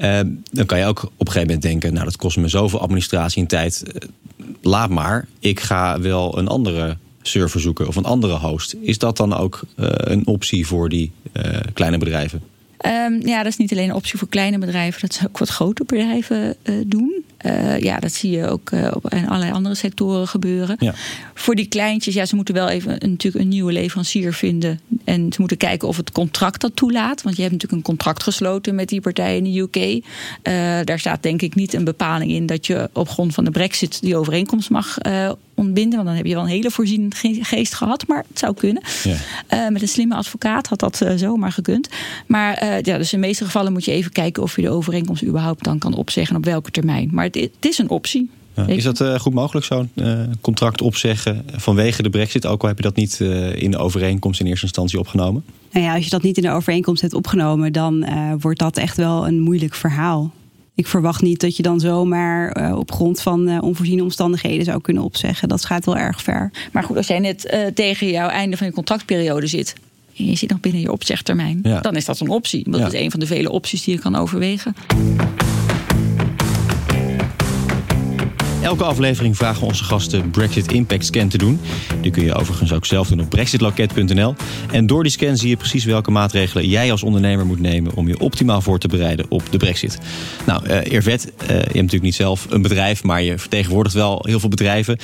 uh, 0.00 0.20
dan 0.52 0.66
kan 0.66 0.78
je 0.78 0.84
ook 0.84 1.02
op 1.02 1.10
een 1.26 1.32
gegeven 1.32 1.46
moment 1.46 1.62
denken, 1.62 1.92
nou 1.92 2.04
dat 2.04 2.16
kost 2.16 2.36
me 2.36 2.48
zoveel 2.48 2.80
administratie 2.80 3.42
en 3.42 3.48
tijd. 3.48 3.82
laat 4.62 4.90
maar, 4.90 5.28
ik 5.38 5.60
ga 5.60 6.00
wel 6.00 6.38
een 6.38 6.48
andere 6.48 6.96
server 7.26 7.60
zoeken 7.60 7.88
of 7.88 7.96
een 7.96 8.04
andere 8.04 8.34
host. 8.34 8.76
Is 8.80 8.98
dat 8.98 9.16
dan 9.16 9.36
ook 9.36 9.60
uh, 9.76 9.88
een 9.92 10.26
optie 10.26 10.66
voor 10.66 10.88
die 10.88 11.12
uh, 11.32 11.58
kleine 11.72 11.98
bedrijven? 11.98 12.42
Um, 12.86 13.26
ja, 13.26 13.36
dat 13.36 13.52
is 13.52 13.56
niet 13.56 13.72
alleen 13.72 13.88
een 13.88 13.94
optie 13.94 14.18
voor 14.18 14.28
kleine 14.28 14.58
bedrijven, 14.58 15.00
dat 15.00 15.14
ze 15.14 15.26
ook 15.26 15.38
wat 15.38 15.48
grote 15.48 15.84
bedrijven 15.84 16.56
uh, 16.62 16.74
doen. 16.86 17.24
Uh, 17.46 17.78
ja, 17.78 17.98
dat 17.98 18.12
zie 18.12 18.30
je 18.30 18.46
ook 18.46 18.70
uh, 18.70 18.92
in 19.08 19.28
allerlei 19.28 19.52
andere 19.52 19.74
sectoren 19.74 20.28
gebeuren. 20.28 20.76
Ja. 20.78 20.94
Voor 21.34 21.54
die 21.54 21.66
kleintjes, 21.66 22.14
ja, 22.14 22.26
ze 22.26 22.36
moeten 22.36 22.54
wel 22.54 22.68
even 22.68 23.04
een, 23.04 23.10
natuurlijk 23.10 23.44
een 23.44 23.50
nieuwe 23.50 23.72
leverancier 23.72 24.32
vinden. 24.32 24.80
En 25.04 25.32
ze 25.32 25.40
moeten 25.40 25.56
kijken 25.56 25.88
of 25.88 25.96
het 25.96 26.12
contract 26.12 26.60
dat 26.60 26.76
toelaat. 26.76 27.22
Want 27.22 27.36
je 27.36 27.42
hebt 27.42 27.54
natuurlijk 27.54 27.80
een 27.80 27.94
contract 27.94 28.22
gesloten 28.22 28.74
met 28.74 28.88
die 28.88 29.00
partij 29.00 29.36
in 29.36 29.44
de 29.44 29.58
UK. 29.60 29.76
Uh, 29.76 30.02
daar 30.84 30.98
staat 30.98 31.22
denk 31.22 31.42
ik 31.42 31.54
niet 31.54 31.74
een 31.74 31.84
bepaling 31.84 32.30
in 32.30 32.46
dat 32.46 32.66
je 32.66 32.90
op 32.92 33.08
grond 33.08 33.34
van 33.34 33.44
de 33.44 33.50
brexit 33.50 34.00
die 34.00 34.16
overeenkomst 34.16 34.70
mag 34.70 34.98
ontbinden. 35.56 35.94
Want 35.94 36.06
dan 36.06 36.16
heb 36.16 36.26
je 36.26 36.34
wel 36.34 36.42
een 36.42 36.48
hele 36.48 36.70
voorzienend 36.70 37.14
geest 37.40 37.74
gehad. 37.74 38.06
Maar 38.06 38.24
het 38.28 38.38
zou 38.38 38.54
kunnen. 38.54 38.82
Ja. 39.48 39.70
met 39.70 39.82
een 39.82 39.88
slimme 39.88 40.14
advocaat 40.14 40.66
had 40.66 40.80
dat 40.80 41.06
zomaar 41.16 41.52
gekund. 41.52 41.88
Maar 42.26 42.64
ja, 42.64 42.98
dus 42.98 43.12
in 43.12 43.20
de 43.20 43.26
meeste 43.26 43.44
gevallen 43.44 43.72
moet 43.72 43.84
je 43.84 43.92
even 43.92 44.12
kijken 44.12 44.42
of 44.42 44.56
je 44.56 44.62
de 44.62 44.70
overeenkomst 44.70 45.24
überhaupt 45.24 45.64
dan 45.64 45.78
kan 45.78 45.94
opzeggen. 45.94 46.36
Op 46.36 46.44
welke 46.44 46.70
termijn. 46.70 47.08
Maar 47.12 47.24
het, 47.24 47.34
het 47.34 47.50
is 47.60 47.78
een 47.78 47.90
optie. 47.90 48.30
Ja. 48.56 48.66
Is 48.66 48.82
dat 48.82 49.00
uh, 49.00 49.18
goed 49.18 49.34
mogelijk, 49.34 49.66
zo'n 49.66 49.90
uh, 49.94 50.20
contract 50.40 50.80
opzeggen 50.80 51.44
vanwege 51.52 52.02
de 52.02 52.10
brexit? 52.10 52.46
Ook 52.46 52.62
al 52.62 52.68
heb 52.68 52.76
je 52.76 52.82
dat 52.82 52.96
niet 52.96 53.18
uh, 53.22 53.62
in 53.62 53.70
de 53.70 53.78
overeenkomst 53.78 54.40
in 54.40 54.46
eerste 54.46 54.64
instantie 54.64 54.98
opgenomen? 54.98 55.44
Nou 55.72 55.84
ja, 55.84 55.94
als 55.94 56.04
je 56.04 56.10
dat 56.10 56.22
niet 56.22 56.36
in 56.36 56.42
de 56.42 56.50
overeenkomst 56.50 57.02
hebt 57.02 57.14
opgenomen, 57.14 57.72
dan 57.72 58.06
wordt 58.40 58.58
dat 58.58 58.76
echt 58.76 58.96
wel 58.96 59.26
een 59.26 59.40
moeilijk 59.40 59.74
verhaal. 59.74 60.32
Ik 60.76 60.86
verwacht 60.86 61.22
niet 61.22 61.40
dat 61.40 61.56
je 61.56 61.62
dan 61.62 61.80
zomaar 61.80 62.74
op 62.76 62.92
grond 62.92 63.22
van 63.22 63.60
onvoorziene 63.60 64.02
omstandigheden 64.02 64.64
zou 64.64 64.80
kunnen 64.80 65.02
opzeggen. 65.02 65.48
Dat 65.48 65.64
gaat 65.64 65.84
wel 65.84 65.96
erg 65.96 66.22
ver. 66.22 66.50
Maar 66.72 66.82
goed, 66.82 66.96
als 66.96 67.06
jij 67.06 67.18
net 67.18 67.56
tegen 67.74 68.10
jouw 68.10 68.28
einde 68.28 68.56
van 68.56 68.66
je 68.66 68.72
contractperiode 68.72 69.46
zit, 69.46 69.74
en 70.16 70.24
je 70.24 70.36
zit 70.36 70.50
nog 70.50 70.60
binnen 70.60 70.80
je 70.80 70.92
opzegtermijn, 70.92 71.60
ja. 71.62 71.80
dan 71.80 71.96
is 71.96 72.04
dat 72.04 72.20
een 72.20 72.28
optie. 72.28 72.70
Dat 72.70 72.80
ja. 72.80 72.86
is 72.86 72.92
een 72.92 73.10
van 73.10 73.20
de 73.20 73.26
vele 73.26 73.50
opties 73.50 73.84
die 73.84 73.94
je 73.94 74.00
kan 74.00 74.16
overwegen. 74.16 74.74
Elke 78.66 78.84
aflevering 78.84 79.36
vragen 79.36 79.60
we 79.60 79.66
onze 79.66 79.84
gasten 79.84 80.30
Brexit 80.30 80.72
Impact 80.72 81.04
Scan 81.04 81.28
te 81.28 81.38
doen. 81.38 81.60
Die 82.00 82.10
kun 82.10 82.24
je 82.24 82.34
overigens 82.34 82.72
ook 82.72 82.86
zelf 82.86 83.08
doen 83.08 83.20
op 83.20 83.28
brexitloket.nl. 83.28 84.34
En 84.72 84.86
door 84.86 85.02
die 85.02 85.12
scan 85.12 85.36
zie 85.36 85.48
je 85.48 85.56
precies 85.56 85.84
welke 85.84 86.10
maatregelen 86.10 86.68
jij 86.68 86.90
als 86.90 87.02
ondernemer 87.02 87.46
moet 87.46 87.60
nemen 87.60 87.94
om 87.94 88.08
je 88.08 88.18
optimaal 88.18 88.60
voor 88.60 88.78
te 88.78 88.88
bereiden 88.88 89.26
op 89.28 89.42
de 89.50 89.56
Brexit. 89.56 89.98
Nou, 90.46 90.68
uh, 90.68 90.84
Irvet, 90.84 91.32
uh, 91.42 91.48
je 91.48 91.54
hebt 91.54 91.74
natuurlijk 91.74 92.02
niet 92.02 92.14
zelf 92.14 92.46
een 92.50 92.62
bedrijf, 92.62 93.02
maar 93.02 93.22
je 93.22 93.38
vertegenwoordigt 93.38 93.94
wel 93.94 94.24
heel 94.26 94.40
veel 94.40 94.48
bedrijven. 94.48 94.98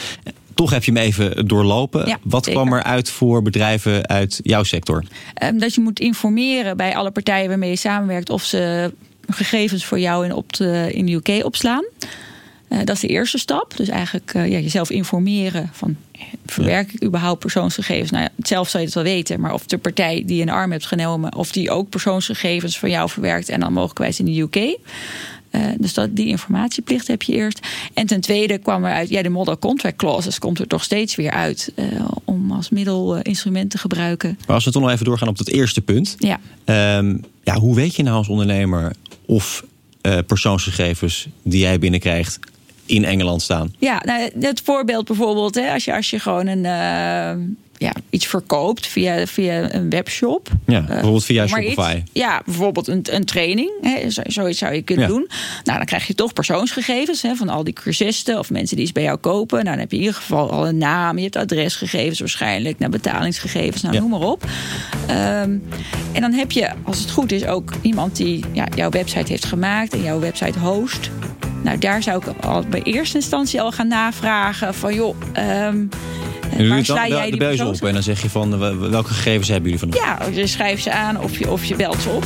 toch 0.54 0.70
heb 0.70 0.84
je 0.84 0.92
hem 0.92 1.02
even 1.02 1.48
doorlopen. 1.48 2.06
Ja, 2.06 2.18
Wat 2.22 2.44
zeker. 2.44 2.60
kwam 2.60 2.74
er 2.74 2.82
uit 2.82 3.10
voor 3.10 3.42
bedrijven 3.42 4.08
uit 4.08 4.40
jouw 4.42 4.62
sector? 4.62 5.04
Ehm, 5.34 5.58
dat 5.58 5.74
je 5.74 5.80
moet 5.80 6.00
informeren 6.00 6.76
bij 6.76 6.96
alle 6.96 7.10
partijen 7.10 7.48
waarmee 7.48 7.70
je 7.70 7.76
samenwerkt 7.76 8.30
of 8.30 8.42
ze 8.42 8.92
gegevens 9.28 9.84
voor 9.84 9.98
jou 9.98 10.24
in, 10.24 10.34
op 10.34 10.52
de, 10.52 10.88
in 10.92 11.06
de 11.06 11.12
UK 11.12 11.44
opslaan. 11.44 11.84
Eh, 12.72 12.78
dat 12.78 12.94
is 12.94 13.00
de 13.00 13.06
eerste 13.06 13.38
stap. 13.38 13.76
Dus 13.76 13.88
eigenlijk 13.88 14.34
eh, 14.34 14.50
ja, 14.50 14.58
jezelf 14.58 14.90
informeren 14.90 15.70
van 15.72 15.96
eh, 16.12 16.20
verwerk 16.46 16.92
ik 16.92 17.04
überhaupt 17.04 17.40
persoonsgegevens? 17.40 18.10
Nou 18.10 18.22
ja, 18.22 18.30
zelf 18.38 18.68
zou 18.68 18.82
je 18.82 18.88
het 18.88 18.94
wel 18.94 19.04
weten, 19.04 19.40
maar 19.40 19.52
of 19.52 19.66
de 19.66 19.78
partij 19.78 20.22
die 20.26 20.34
je 20.34 20.40
in 20.40 20.46
de 20.46 20.52
arm 20.52 20.70
hebt 20.70 20.86
genomen, 20.86 21.34
of 21.34 21.52
die 21.52 21.70
ook 21.70 21.88
persoonsgegevens 21.88 22.78
van 22.78 22.90
jou 22.90 23.08
verwerkt 23.08 23.48
en 23.48 23.60
dan 23.60 23.72
mogelijkwijs 23.72 24.18
in 24.18 24.24
de 24.24 24.40
UK. 24.40 24.78
Dus 25.78 25.94
dat, 25.94 26.16
die 26.16 26.26
informatieplicht 26.26 27.06
heb 27.06 27.22
je 27.22 27.32
eerst. 27.32 27.66
En 27.94 28.06
ten 28.06 28.20
tweede 28.20 28.58
kwam 28.58 28.84
er 28.84 28.92
uit, 28.92 29.08
ja, 29.08 29.22
de 29.22 29.28
model 29.28 29.58
contract 29.58 29.96
clauses 29.96 30.38
komt 30.38 30.58
er 30.58 30.66
toch 30.66 30.82
steeds 30.82 31.14
weer 31.14 31.30
uit 31.30 31.72
om 32.24 32.52
als 32.52 32.70
middelinstrument 32.70 33.70
te 33.70 33.78
gebruiken. 33.78 34.38
Maar 34.46 34.54
als 34.54 34.64
we 34.64 34.70
toch 34.70 34.82
nog 34.82 34.90
even 34.90 35.04
doorgaan 35.04 35.28
op 35.28 35.38
dat 35.38 35.48
eerste 35.48 35.80
punt. 35.80 36.16
Ja. 36.18 36.40
Ehm, 36.64 37.16
ja, 37.44 37.58
hoe 37.58 37.74
weet 37.74 37.94
je 37.94 38.02
nou 38.02 38.16
als 38.16 38.28
ondernemer 38.28 38.92
of 39.26 39.64
persoonsgegevens 40.26 41.28
die 41.42 41.60
jij 41.60 41.78
binnenkrijgt 41.78 42.38
in 42.86 43.04
Engeland 43.04 43.42
staan? 43.42 43.74
Ja, 43.78 44.02
nou, 44.04 44.30
het 44.40 44.60
voorbeeld 44.64 45.04
bijvoorbeeld, 45.06 45.54
hè, 45.54 45.72
als, 45.72 45.84
je, 45.84 45.94
als 45.94 46.10
je 46.10 46.18
gewoon 46.18 46.46
een, 46.46 46.64
eh, 46.64 47.44
ja, 47.78 47.92
iets 48.10 48.26
verkoopt 48.26 48.86
via, 48.86 49.26
via 49.26 49.74
een 49.74 49.90
webshop. 49.90 50.48
Ja, 50.66 50.78
Eh, 50.80 50.86
bijvoorbeeld 50.86 51.24
via 51.24 51.46
Shopify. 51.46 51.94
iets- 51.96 52.10
ja, 52.12 52.42
bijvoorbeeld 52.44 52.88
een, 52.88 53.02
een 53.10 53.24
training. 53.24 53.70
Hè, 53.80 54.10
zo, 54.10 54.22
zoiets 54.26 54.58
zou 54.58 54.74
je 54.74 54.82
kunnen 54.82 55.04
Ja. 55.06 55.10
doen. 55.12 55.28
Nou, 55.64 55.76
dan 55.76 55.86
krijg 55.86 56.06
je 56.06 56.14
toch 56.14 56.32
persoonsgegevens 56.32 57.22
hè, 57.22 57.34
van 57.34 57.48
al 57.48 57.64
die 57.64 57.72
cursisten 57.74 58.38
of 58.38 58.50
mensen 58.50 58.76
die 58.76 58.84
iets 58.84 58.94
bij 58.94 59.02
jou 59.02 59.16
kopen. 59.18 59.56
Nou, 59.58 59.70
dan 59.70 59.78
heb 59.78 59.90
je 59.90 59.96
in 59.96 60.02
ieder 60.02 60.16
geval 60.18 60.50
al 60.50 60.68
een 60.68 60.78
naam, 60.78 61.16
je 61.16 61.22
hebt 61.22 61.36
adresgegevens 61.36 62.18
waarschijnlijk, 62.20 62.78
naar 62.78 62.90
betalingsgegevens, 62.90 63.82
nou, 63.82 63.94
Ja. 63.94 64.00
noem 64.00 64.10
maar 64.10 64.20
op. 64.28 64.44
Ehm, 65.06 65.50
en 66.12 66.20
dan 66.20 66.32
heb 66.32 66.50
je, 66.52 66.70
als 66.84 66.98
het 66.98 67.10
goed 67.10 67.32
is, 67.32 67.46
ook 67.46 67.72
iemand 67.80 68.16
die 68.16 68.44
ja, 68.52 68.66
jouw 68.74 68.90
website 68.90 69.32
heeft 69.32 69.44
gemaakt 69.44 69.92
en 69.92 70.02
jouw 70.02 70.18
website 70.20 70.58
host. 70.58 71.10
Nou, 71.62 71.78
daar 71.78 72.02
zou 72.02 72.22
ik 72.26 72.44
al 72.44 72.64
bij 72.70 72.82
eerste 72.82 73.16
instantie 73.16 73.60
al 73.60 73.72
gaan 73.72 73.88
navragen 73.88 74.74
van 74.74 74.94
joh, 74.94 75.16
ehm, 75.32 75.84
En 76.56 76.68
waar 76.68 76.84
sta 76.84 77.08
jij 77.08 77.30
de 77.30 77.36
persoons- 77.36 77.80
op 77.80 77.86
en 77.86 77.94
dan 77.94 78.02
zeg 78.02 78.22
je 78.22 78.30
van 78.30 78.58
welke 78.90 79.14
gegevens 79.14 79.48
hebben 79.48 79.70
jullie 79.70 79.92
van? 79.92 80.02
Ja, 80.02 80.18
je 80.32 80.46
schrijft 80.46 80.82
ze 80.82 80.92
aan 80.92 81.20
of 81.20 81.38
je, 81.38 81.50
of 81.50 81.64
je 81.64 81.76
belt 81.76 82.00
ze 82.02 82.08
op. 82.08 82.24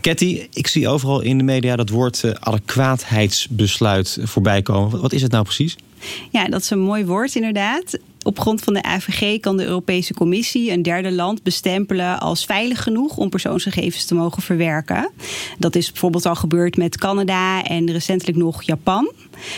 Ketty, 0.00 0.46
ik 0.52 0.66
zie 0.66 0.88
overal 0.88 1.20
in 1.20 1.38
de 1.38 1.44
media 1.44 1.76
dat 1.76 1.88
woord 1.88 2.24
eh, 2.24 2.30
adequaatheidsbesluit 2.40 4.18
voorbij 4.22 4.62
komen. 4.62 5.00
Wat 5.00 5.12
is 5.12 5.22
het 5.22 5.30
nou 5.30 5.44
precies? 5.44 5.76
Ja, 6.30 6.44
dat 6.44 6.60
is 6.60 6.70
een 6.70 6.80
mooi 6.80 7.04
woord 7.04 7.34
inderdaad. 7.34 7.98
Op 8.22 8.38
grond 8.38 8.62
van 8.62 8.74
de 8.74 8.82
AVG 8.82 9.40
kan 9.40 9.56
de 9.56 9.64
Europese 9.64 10.14
Commissie 10.14 10.70
een 10.70 10.82
derde 10.82 11.12
land 11.12 11.42
bestempelen 11.42 12.20
als 12.20 12.44
veilig 12.44 12.82
genoeg 12.82 13.16
om 13.16 13.28
persoonsgegevens 13.28 14.04
te 14.04 14.14
mogen 14.14 14.42
verwerken. 14.42 15.10
Dat 15.58 15.74
is 15.74 15.90
bijvoorbeeld 15.90 16.26
al 16.26 16.34
gebeurd 16.34 16.76
met 16.76 16.98
Canada 16.98 17.64
en 17.64 17.92
recentelijk 17.92 18.38
nog 18.38 18.62
Japan. 18.62 19.12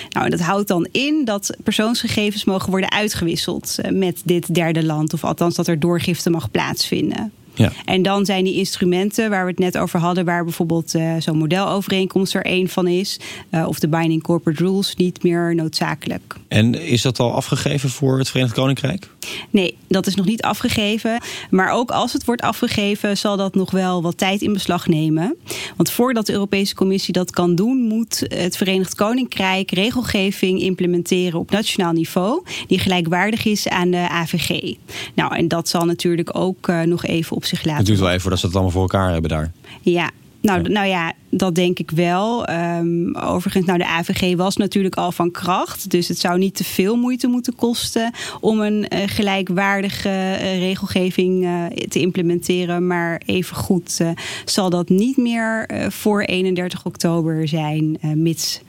Nou, 0.08 0.30
dat 0.30 0.40
houdt 0.40 0.68
dan 0.68 0.88
in 0.92 1.24
dat 1.24 1.56
persoonsgegevens 1.62 2.44
mogen 2.44 2.70
worden 2.70 2.90
uitgewisseld 2.92 3.78
eh, 3.78 3.90
met 3.90 4.22
dit 4.24 4.54
derde 4.54 4.84
land, 4.84 5.12
of 5.12 5.24
althans 5.24 5.54
dat 5.54 5.66
er 5.66 5.80
doorgifte 5.80 6.30
mag 6.30 6.50
plaatsvinden. 6.50 7.32
Ja. 7.54 7.72
En 7.84 8.02
dan 8.02 8.24
zijn 8.24 8.44
die 8.44 8.54
instrumenten 8.54 9.30
waar 9.30 9.44
we 9.44 9.50
het 9.50 9.58
net 9.58 9.78
over 9.78 10.00
hadden, 10.00 10.24
waar 10.24 10.44
bijvoorbeeld 10.44 10.94
eh, 10.94 11.14
zo'n 11.18 11.38
modelovereenkomst 11.38 12.34
er 12.34 12.44
één 12.44 12.68
van 12.68 12.88
is, 12.88 13.20
eh, 13.50 13.66
of 13.68 13.78
de 13.78 13.88
Binding 13.88 14.22
Corporate 14.22 14.64
Rules, 14.64 14.94
niet 14.96 15.22
meer 15.22 15.54
noodzakelijk. 15.54 16.36
En 16.48 16.74
is 16.74 17.02
dat 17.02 17.18
al 17.18 17.32
afgegeven 17.32 17.90
voor 17.90 18.18
het 18.18 18.30
Verenigd 18.30 18.54
Koninkrijk? 18.54 19.08
Nee, 19.50 19.76
dat 19.88 20.06
is 20.06 20.14
nog 20.14 20.26
niet 20.26 20.42
afgegeven. 20.42 21.20
Maar 21.50 21.70
ook 21.70 21.90
als 21.90 22.12
het 22.12 22.24
wordt 22.24 22.42
afgegeven, 22.42 23.16
zal 23.16 23.36
dat 23.36 23.54
nog 23.54 23.70
wel 23.70 24.02
wat 24.02 24.18
tijd 24.18 24.42
in 24.42 24.52
beslag 24.52 24.86
nemen. 24.86 25.36
Want 25.76 25.90
voordat 25.90 26.26
de 26.26 26.32
Europese 26.32 26.74
Commissie 26.74 27.12
dat 27.12 27.30
kan 27.30 27.54
doen, 27.54 27.76
moet 27.76 28.24
het 28.28 28.56
Verenigd 28.56 28.94
Koninkrijk 28.94 29.70
regelgeving 29.70 30.60
implementeren 30.60 31.38
op 31.38 31.50
nationaal 31.50 31.92
niveau, 31.92 32.42
die 32.66 32.78
gelijkwaardig 32.78 33.44
is 33.44 33.68
aan 33.68 33.90
de 33.90 34.08
AVG. 34.08 34.74
Nou, 35.14 35.36
en 35.36 35.48
dat 35.48 35.68
zal 35.68 35.84
natuurlijk 35.84 36.38
ook 36.38 36.68
eh, 36.68 36.80
nog 36.80 37.04
even 37.04 37.36
op 37.36 37.41
zich 37.46 37.64
laten. 37.64 37.78
Het 37.78 37.86
duurt 37.86 37.98
wel 37.98 38.08
even 38.08 38.20
voordat 38.20 38.40
ze 38.40 38.46
het 38.46 38.54
allemaal 38.54 38.72
voor 38.72 38.82
elkaar 38.82 39.12
hebben 39.12 39.30
daar. 39.30 39.52
Ja. 39.80 40.10
Nou, 40.42 40.62
nou 40.62 40.86
ja, 40.86 41.12
dat 41.30 41.54
denk 41.54 41.78
ik 41.78 41.90
wel. 41.90 42.46
Ehm, 42.46 43.16
overigens, 43.16 43.66
nou, 43.66 43.78
de 43.78 43.86
AVG 43.86 44.36
was 44.36 44.56
natuurlijk 44.56 44.96
al 44.96 45.12
van 45.12 45.30
kracht. 45.30 45.90
Dus 45.90 46.08
het 46.08 46.18
zou 46.18 46.38
niet 46.38 46.54
te 46.54 46.64
veel 46.64 46.96
moeite 46.96 47.26
moeten 47.26 47.54
kosten 47.54 48.12
om 48.40 48.60
een 48.60 48.88
eh, 48.88 49.08
gelijkwaardige 49.08 50.08
eh, 50.08 50.58
regelgeving 50.58 51.44
eh, 51.44 51.64
te 51.88 52.00
implementeren. 52.00 52.86
Maar 52.86 53.22
evengoed 53.26 54.00
zal 54.44 54.70
dat 54.70 54.88
niet 54.88 55.16
meer 55.16 55.70
voor 55.88 56.22
31 56.22 56.84
oktober 56.84 57.48
zijn, 57.48 57.98
mits 58.14 58.60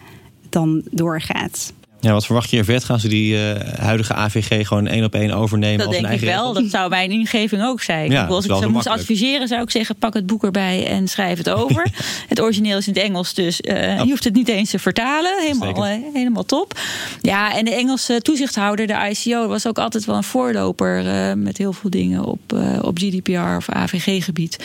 dan 0.50 0.82
doorgaat. 0.92 1.74
Ja, 2.03 2.12
wat 2.12 2.25
verwacht 2.25 2.50
je 2.50 2.57
er 2.57 2.65
vet? 2.65 2.83
Gaan 2.83 3.00
ze 3.00 3.07
die 3.07 3.33
uh, 3.33 3.55
huidige 3.79 4.13
AVG 4.13 4.67
gewoon 4.67 4.88
één 4.88 5.03
op 5.03 5.15
één 5.15 5.31
overnemen? 5.31 5.77
Dat 5.77 5.88
als 5.88 5.95
denk 5.95 6.07
eigen 6.07 6.27
ik 6.27 6.33
wel. 6.33 6.45
regels? 6.45 6.63
Dat 6.63 6.72
zou 6.72 6.89
mijn 6.89 7.12
ingeving 7.12 7.63
ook 7.63 7.81
zijn. 7.81 8.12
Ja, 8.12 8.25
als 8.25 8.45
ik 8.45 8.55
ze 8.55 8.67
moest 8.67 8.88
adviseren, 8.88 9.48
zou 9.48 9.62
ik 9.62 9.69
zeggen: 9.69 9.95
pak 9.95 10.13
het 10.13 10.25
boek 10.25 10.43
erbij 10.43 10.88
en 10.88 11.07
schrijf 11.07 11.38
het 11.38 11.50
over. 11.50 11.88
het 12.27 12.41
origineel 12.41 12.77
is 12.77 12.88
in 12.88 12.93
het 12.93 13.03
Engels, 13.03 13.33
dus 13.33 13.62
uh, 13.62 13.98
je 13.98 14.10
hoeft 14.10 14.24
het 14.24 14.33
niet 14.33 14.48
eens 14.48 14.69
te 14.69 14.79
vertalen. 14.79 15.31
Helemaal, 15.39 15.88
uh, 15.88 15.93
helemaal 16.13 16.45
top. 16.45 16.79
Ja, 17.22 17.55
en 17.55 17.65
de 17.65 17.74
Engelse 17.74 18.22
toezichthouder, 18.22 18.88
de 18.88 19.10
ICO, 19.10 19.48
was 19.48 19.67
ook 19.67 19.77
altijd 19.77 20.05
wel 20.05 20.15
een 20.15 20.24
voorloper 20.24 21.03
met 21.38 21.57
heel 21.57 21.74
veel 21.74 21.89
dingen 21.89 22.24
op, 22.24 22.41
op 22.81 22.98
GDPR 22.98 23.55
of 23.55 23.69
AVG-gebied. 23.69 24.57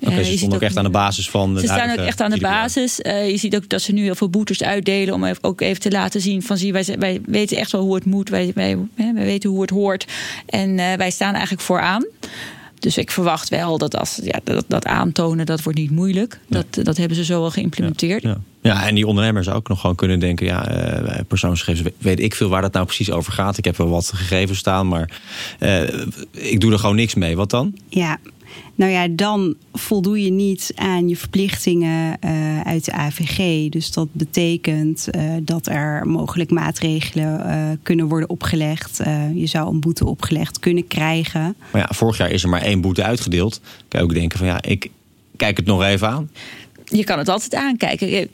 Okay, 0.00 0.24
ze 0.24 0.36
stonden 0.36 0.58
ook 0.58 0.64
echt 0.64 0.76
aan 0.76 0.84
de 0.84 0.90
basis 0.90 1.30
van. 1.30 1.58
Ze 1.58 1.66
staan 1.66 1.90
ook 1.90 2.06
echt 2.06 2.20
aan 2.20 2.30
de 2.30 2.40
basis. 2.40 3.00
Uh, 3.00 3.30
je 3.30 3.36
ziet 3.36 3.56
ook 3.56 3.68
dat 3.68 3.82
ze 3.82 3.92
nu 3.92 4.02
heel 4.02 4.14
veel 4.14 4.28
boetes 4.30 4.62
uitdelen 4.62 5.14
om 5.14 5.24
ook 5.40 5.60
even 5.60 5.80
te 5.80 5.90
laten 5.90 6.20
zien 6.20 6.42
van 6.42 6.56
zie, 6.56 6.72
wij, 6.72 6.84
wij 6.98 7.20
weten 7.26 7.56
echt 7.56 7.72
wel 7.72 7.82
hoe 7.82 7.94
het 7.94 8.04
moet, 8.04 8.28
wij, 8.28 8.52
wij, 8.54 8.78
wij 8.96 9.24
weten 9.24 9.50
hoe 9.50 9.60
het 9.60 9.70
hoort 9.70 10.06
en 10.46 10.78
uh, 10.78 10.92
wij 10.92 11.10
staan 11.10 11.32
eigenlijk 11.32 11.62
vooraan. 11.62 12.06
Dus 12.78 12.98
ik 12.98 13.10
verwacht 13.10 13.48
wel 13.48 13.78
dat 13.78 13.96
als 13.96 14.20
ja, 14.22 14.40
dat, 14.44 14.64
dat 14.68 14.86
aantonen, 14.86 15.46
dat 15.46 15.62
wordt 15.62 15.78
niet 15.78 15.90
moeilijk. 15.90 16.40
Dat, 16.46 16.66
ja. 16.70 16.82
dat 16.82 16.96
hebben 16.96 17.16
ze 17.16 17.24
zo 17.24 17.42
al 17.42 17.50
geïmplementeerd. 17.50 18.22
Ja, 18.22 18.28
ja. 18.28 18.38
ja, 18.60 18.86
en 18.86 18.94
die 18.94 19.06
ondernemer 19.06 19.44
zou 19.44 19.56
ook 19.56 19.68
nog 19.68 19.80
gewoon 19.80 19.96
kunnen 19.96 20.20
denken: 20.20 20.46
ja, 20.46 20.72
uh, 21.02 21.18
persoonsgegevens, 21.28 21.94
weet 21.98 22.20
ik 22.20 22.34
veel 22.34 22.48
waar 22.48 22.62
dat 22.62 22.72
nou 22.72 22.84
precies 22.86 23.10
over 23.10 23.32
gaat. 23.32 23.58
Ik 23.58 23.64
heb 23.64 23.76
wel 23.76 23.88
wat 23.88 24.12
gegevens 24.14 24.58
staan, 24.58 24.88
maar 24.88 25.10
uh, 25.58 25.82
ik 26.30 26.60
doe 26.60 26.72
er 26.72 26.78
gewoon 26.78 26.96
niks 26.96 27.14
mee. 27.14 27.36
Wat 27.36 27.50
dan? 27.50 27.74
Ja, 27.88 28.18
nou 28.74 28.92
ja, 28.92 29.08
dan 29.08 29.54
voldoe 29.72 30.24
je 30.24 30.30
niet 30.30 30.72
aan 30.74 31.08
je 31.08 31.16
verplichtingen 31.16 32.16
uh, 32.24 32.60
uit 32.60 32.84
de 32.84 32.92
AVG. 32.92 33.68
Dus 33.68 33.92
dat 33.92 34.08
betekent 34.12 35.08
uh, 35.10 35.32
dat 35.42 35.66
er 35.66 36.06
mogelijk 36.06 36.50
maatregelen 36.50 37.46
uh, 37.46 37.76
kunnen 37.82 38.08
worden 38.08 38.28
opgelegd. 38.28 39.00
je 39.34 39.46
zou 39.46 39.68
een 39.68 39.80
boete 39.80 40.06
opgelegd 40.06 40.58
kunnen 40.58 40.86
krijgen. 40.86 41.56
Maar 41.72 41.80
ja, 41.80 41.88
vorig 41.90 42.16
jaar 42.16 42.30
is 42.30 42.42
er 42.42 42.48
maar 42.48 42.62
één 42.62 42.80
boete 42.80 43.02
uitgedeeld. 43.02 43.60
Kan 43.88 44.00
je 44.00 44.06
ook 44.06 44.14
denken 44.14 44.38
van 44.38 44.46
ja, 44.46 44.62
ik 44.62 44.90
kijk 45.36 45.56
het 45.56 45.66
nog 45.66 45.82
even 45.82 46.08
aan. 46.08 46.30
Je 46.84 47.04
kan 47.04 47.18
het 47.18 47.28
altijd 47.28 47.54
aankijken. 47.54 48.30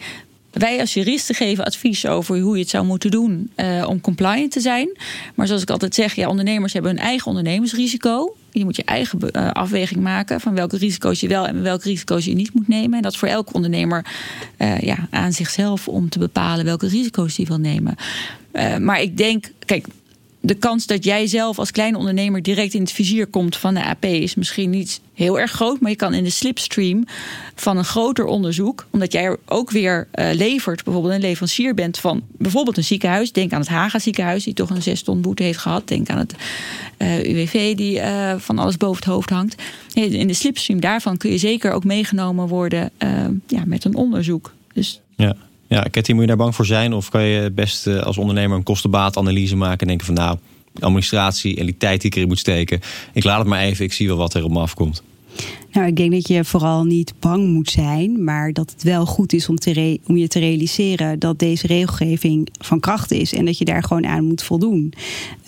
Wij 0.59 0.81
als 0.81 0.95
juristen 0.95 1.35
geven 1.35 1.65
advies 1.65 2.07
over 2.07 2.39
hoe 2.39 2.55
je 2.55 2.61
het 2.61 2.71
zou 2.71 2.85
moeten 2.85 3.11
doen 3.11 3.51
uh, 3.57 3.89
om 3.89 4.01
compliant 4.01 4.53
te 4.53 4.61
zijn. 4.61 4.89
Maar 5.35 5.47
zoals 5.47 5.63
ik 5.63 5.71
altijd 5.71 5.95
zeg, 5.95 6.15
ja, 6.15 6.29
ondernemers 6.29 6.73
hebben 6.73 6.91
hun 6.91 7.01
eigen 7.01 7.27
ondernemersrisico. 7.27 8.37
Je 8.59 8.65
moet 8.65 8.77
je 8.77 8.85
eigen 8.85 9.19
uh, 9.23 9.51
afweging 9.51 10.01
maken 10.01 10.41
van 10.41 10.55
welke 10.55 10.77
risico's 10.77 11.21
je 11.21 11.29
wel 11.29 11.47
en 11.47 11.63
welke 11.63 11.89
risico's 11.89 12.25
je 12.25 12.35
niet 12.35 12.55
moet 12.55 12.69
nemen. 12.69 12.97
En 12.97 13.03
dat 13.03 13.13
is 13.13 13.19
voor 13.19 13.29
elke 13.29 13.53
ondernemer 13.53 14.07
uh, 14.59 14.81
ja, 14.81 15.09
aan 15.11 15.33
zichzelf 15.33 15.89
om 15.89 16.09
te 16.09 16.19
bepalen 16.19 16.65
welke 16.65 16.89
risico's 16.89 17.37
hij 17.37 17.47
wil 17.47 17.59
nemen. 17.59 17.95
maar 18.81 19.01
ik 19.01 19.17
denk, 19.17 19.51
kijk, 19.65 19.87
de 20.47 20.55
kans 20.55 20.87
dat 20.87 21.05
jij 21.05 21.27
zelf 21.27 21.59
als 21.59 21.71
kleine 21.71 21.99
ondernemer 21.99 22.43
direct 22.43 22.75
in 22.75 22.81
het 22.81 22.93
vizier 22.93 23.27
komt 23.27 23.57
van 23.57 23.75
de 23.75 23.85
AP 23.85 24.05
is 24.05 24.35
misschien 24.35 24.71
niet 24.71 25.01
heel 25.15 25.41
erg 25.41 25.51
groot. 25.51 25.81
Maar 25.81 25.91
je 25.91 25.97
kan 25.97 26.15
in 26.15 26.25
de 26.25 26.31
slipstream 26.31 27.05
van 27.55 27.77
een 27.77 27.85
groter 27.85 28.25
onderzoek, 28.25 28.87
omdat 28.91 29.13
jij 29.13 29.37
ook 29.47 29.71
weer 29.71 30.09
uh, 30.15 30.29
levert, 30.33 30.85
bijvoorbeeld 30.85 31.15
een 31.15 31.21
leverancier 31.21 31.75
bent 31.75 31.99
van 31.99 32.23
bijvoorbeeld 32.39 32.77
een 32.77 32.85
ziekenhuis. 32.85 33.33
Denk 33.33 33.53
aan 33.53 33.61
het 33.61 33.69
Haga 33.69 33.99
ziekenhuis, 33.99 34.45
die 34.45 34.55
toch 34.55 34.71
een 34.71 34.83
zes 34.83 35.03
ton 35.03 35.21
boete 35.21 35.43
heeft 35.43 35.59
gehad. 35.59 35.89
Denk 35.89 36.09
aan 36.09 36.19
het 36.19 36.35
uh, 36.99 37.19
UWV, 37.19 37.75
die 37.75 37.97
uh, 37.97 38.35
van 38.39 38.59
alles 38.59 38.77
boven 38.77 38.97
het 38.97 39.13
hoofd 39.13 39.31
hangt. 39.31 39.63
In 39.93 40.27
de 40.27 40.35
slipstream 40.35 40.81
daarvan 40.81 41.17
kun 41.17 41.31
je 41.31 41.39
zeker 41.39 41.73
ook 41.73 41.85
meegenomen 41.85 42.49
worden 42.49 42.91
ja, 43.47 43.63
met 43.67 43.85
een 43.85 43.95
onderzoek. 43.95 44.53
Dus 44.73 45.01
ja. 45.17 45.37
Ja, 45.69 45.81
Ketty, 45.91 46.13
moet 46.13 46.21
je 46.21 46.27
daar 46.27 46.37
bang 46.37 46.55
voor 46.55 46.67
zijn? 46.67 46.93
Of 46.93 47.09
kan 47.09 47.23
je 47.23 47.51
best 47.51 47.87
uh, 47.87 48.03
als 48.03 48.19
ondernemer 48.19 48.57
een 48.57 48.63
kostenbaatanalyse 48.63 49.57
maken 49.57 49.81
en 49.81 49.87
denken 49.87 50.07
van 50.07 50.15
nou, 50.15 50.39
administratie 50.81 51.57
en 51.57 51.67
die 51.67 51.77
tijd 51.77 52.01
die 52.01 52.11
ik 52.11 52.17
erin 52.17 52.29
moet 52.29 52.39
steken, 52.39 52.81
ik 53.13 53.25
laat 53.25 53.39
het 53.39 53.47
maar 53.47 53.61
even, 53.61 53.85
ik 53.85 53.93
zie 53.93 54.07
wel 54.07 54.17
wat 54.17 54.35
er 54.35 54.45
op 54.45 54.51
me 54.51 54.61
afkomt. 54.61 55.03
Nou, 55.77 55.89
ik 55.89 55.97
denk 55.97 56.13
dat 56.13 56.29
je 56.29 56.45
vooral 56.45 56.85
niet 56.85 57.15
bang 57.21 57.49
moet 57.49 57.71
zijn, 57.71 58.25
maar 58.25 58.53
dat 58.53 58.71
het 58.71 58.83
wel 58.83 59.07
goed 59.07 59.33
is 59.33 59.49
om, 59.49 59.57
te 59.57 59.99
je 60.07 60.29
te 60.29 60.39
realiseren 60.39 61.19
dat 61.19 61.39
deze 61.39 61.67
regelgeving 61.67 62.49
van 62.59 62.81
kracht 62.81 63.11
is 63.13 63.35
en 63.35 63.45
dat 63.45 63.59
je 63.59 63.65
daar 63.65 63.83
gewoon 63.83 64.07
aan 64.07 64.25
moet 64.25 64.43
voldoen. 64.43 64.93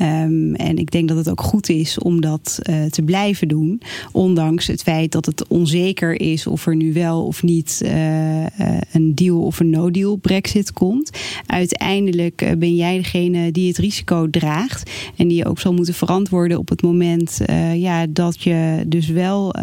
Um, 0.00 0.54
en 0.54 0.76
ik 0.76 0.90
denk 0.90 1.08
dat 1.08 1.16
het 1.16 1.30
ook 1.30 1.40
goed 1.40 1.68
is 1.68 1.98
om 1.98 2.20
dat 2.20 2.58
uh, 2.70 2.84
te 2.84 3.02
blijven 3.02 3.48
doen, 3.48 3.80
ondanks 4.12 4.66
het 4.66 4.82
feit 4.82 5.12
dat 5.12 5.26
het 5.26 5.46
onzeker 5.46 6.20
is 6.20 6.46
of 6.46 6.66
er 6.66 6.76
nu 6.76 6.92
wel 6.92 7.26
of 7.26 7.42
niet 7.42 7.80
uh, 7.84 8.46
een 8.92 9.14
deal 9.14 9.42
of 9.42 9.60
een 9.60 9.70
no-deal 9.70 10.16
Brexit 10.16 10.72
komt. 10.72 11.10
Uiteindelijk 11.46 12.54
ben 12.58 12.74
jij 12.74 12.96
degene 12.96 13.52
die 13.52 13.68
het 13.68 13.78
risico 13.78 14.30
draagt 14.30 14.90
en 15.16 15.28
die 15.28 15.36
je 15.36 15.46
ook 15.46 15.60
zal 15.60 15.72
moeten 15.72 15.94
verantwoorden 15.94 16.58
op 16.58 16.68
het 16.68 16.82
moment 16.82 17.38
ja, 17.74 18.06
dat 18.06 18.42
je 18.42 18.84
dus 18.86 19.08
wel 19.08 19.54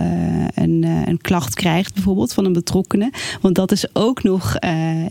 een, 0.56 0.84
een 0.84 1.22
klacht 1.22 1.54
krijgt, 1.54 1.94
bijvoorbeeld 1.94 2.34
van 2.34 2.46
een 2.46 2.54
betrokkenen. 2.54 3.12
Want 3.42 3.56
dat 3.56 3.72
is 3.72 3.86
ook 3.94 4.24
nog 4.24 4.58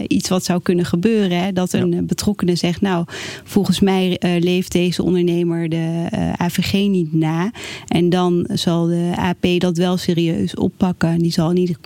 iets 0.07 0.29
wat 0.29 0.45
zou 0.45 0.61
kunnen 0.63 0.85
gebeuren. 0.85 1.39
Hè? 1.39 1.53
Dat 1.53 1.73
een 1.73 1.91
ja. 1.91 2.03
betrokkenen 2.03 2.57
zegt, 2.57 2.81
nou, 2.81 3.05
volgens 3.45 3.81
mij 3.81 4.17
leeft 4.21 4.73
deze 4.73 5.03
ondernemer 5.03 5.69
de 5.69 6.07
AVG 6.37 6.73
niet 6.73 7.13
na. 7.13 7.51
En 7.87 8.11
dan 8.11 8.47
zal 8.53 8.87
de 8.87 9.13
AP 9.17 9.61
dat 9.61 9.77
wel 9.77 9.97
serieus 9.97 10.55
oppakken. 10.55 11.19
Die 11.19 11.33
zal 11.33 11.51
in 11.51 11.57
ieder 11.57 11.77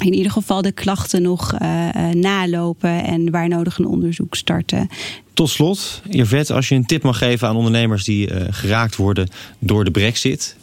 in 0.00 0.14
ieder 0.14 0.32
geval 0.32 0.62
de 0.62 0.72
klachten 0.72 1.22
nog 1.22 1.54
uh, 1.62 1.88
nalopen 2.10 3.04
en 3.04 3.30
waar 3.30 3.48
nodig 3.48 3.78
een 3.78 3.86
onderzoek 3.86 4.34
starten. 4.34 4.88
Tot 5.32 5.48
slot, 5.48 6.02
Irvet, 6.08 6.50
als 6.50 6.68
je 6.68 6.74
een 6.74 6.86
tip 6.86 7.02
mag 7.02 7.18
geven 7.18 7.48
aan 7.48 7.56
ondernemers 7.56 8.04
die 8.04 8.30
uh, 8.30 8.40
geraakt 8.50 8.96
worden 8.96 9.28
door 9.58 9.84
de 9.84 9.90
brexit 9.90 10.56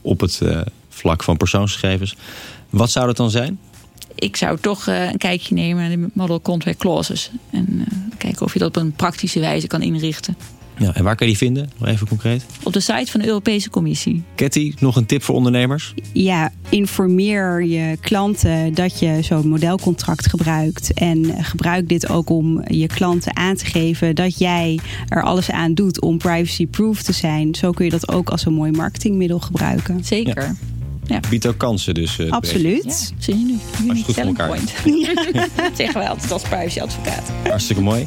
op 0.00 0.20
het 0.20 0.40
uh, 0.42 0.60
vlak 1.00 1.22
van 1.22 1.36
persoonsgegevens, 1.36 2.16
wat 2.70 2.90
zou 2.90 3.06
dat 3.06 3.16
dan 3.16 3.30
zijn? 3.30 3.58
Ik 4.14 4.36
zou 4.36 4.58
toch 4.60 4.86
een 4.86 5.18
kijkje 5.18 5.54
nemen 5.54 5.82
naar 5.82 5.96
de 5.96 6.10
model 6.12 6.40
contract 6.40 6.78
clauses 6.78 7.30
en 7.50 7.84
kijken 8.18 8.42
of 8.42 8.52
je 8.52 8.58
dat 8.58 8.76
op 8.76 8.82
een 8.82 8.92
praktische 8.92 9.40
wijze 9.40 9.66
kan 9.66 9.82
inrichten. 9.82 10.36
Ja, 10.80 10.94
en 10.94 11.04
waar 11.04 11.16
kan 11.16 11.26
je 11.26 11.32
die 11.32 11.42
vinden? 11.42 11.70
Nog 11.78 11.88
even 11.88 12.08
concreet. 12.08 12.44
Op 12.62 12.72
de 12.72 12.80
site 12.80 13.10
van 13.10 13.20
de 13.20 13.26
Europese 13.26 13.70
Commissie. 13.70 14.22
Ketty, 14.34 14.74
nog 14.78 14.96
een 14.96 15.06
tip 15.06 15.22
voor 15.22 15.34
ondernemers? 15.34 15.94
Ja, 16.12 16.52
informeer 16.68 17.64
je 17.64 17.96
klanten 18.00 18.74
dat 18.74 18.98
je 18.98 19.18
zo'n 19.22 19.48
modelcontract 19.48 20.28
gebruikt. 20.28 20.92
En 20.92 21.44
gebruik 21.44 21.88
dit 21.88 22.08
ook 22.08 22.30
om 22.30 22.62
je 22.66 22.86
klanten 22.86 23.36
aan 23.36 23.56
te 23.56 23.66
geven 23.66 24.14
dat 24.14 24.38
jij 24.38 24.78
er 25.08 25.22
alles 25.22 25.50
aan 25.50 25.74
doet 25.74 26.00
om 26.00 26.18
privacy-proof 26.18 27.02
te 27.02 27.12
zijn. 27.12 27.54
Zo 27.54 27.70
kun 27.70 27.84
je 27.84 27.90
dat 27.90 28.12
ook 28.12 28.30
als 28.30 28.46
een 28.46 28.54
mooi 28.54 28.70
marketingmiddel 28.70 29.38
gebruiken. 29.38 30.04
Zeker. 30.04 30.42
Ja. 30.42 30.54
Ja. 31.10 31.20
Biedt 31.28 31.46
ook 31.46 31.58
kansen 31.58 31.94
dus. 31.94 32.18
Uh, 32.18 32.30
Absoluut. 32.30 32.84
Ja, 32.84 33.22
zie 33.22 33.38
je 33.38 33.44
nu. 33.44 33.88
Als 33.88 33.98
je 33.98 34.04
goed 34.04 34.14
voor 34.14 34.24
elkaar 34.24 34.48
point. 34.48 34.72
Dat 35.56 35.76
zeggen 35.76 36.00
wij 36.00 36.08
altijd 36.08 36.32
als 36.32 36.42
privacyadvocaat. 36.42 37.30
Hartstikke 37.42 37.82
mooi. 37.82 38.06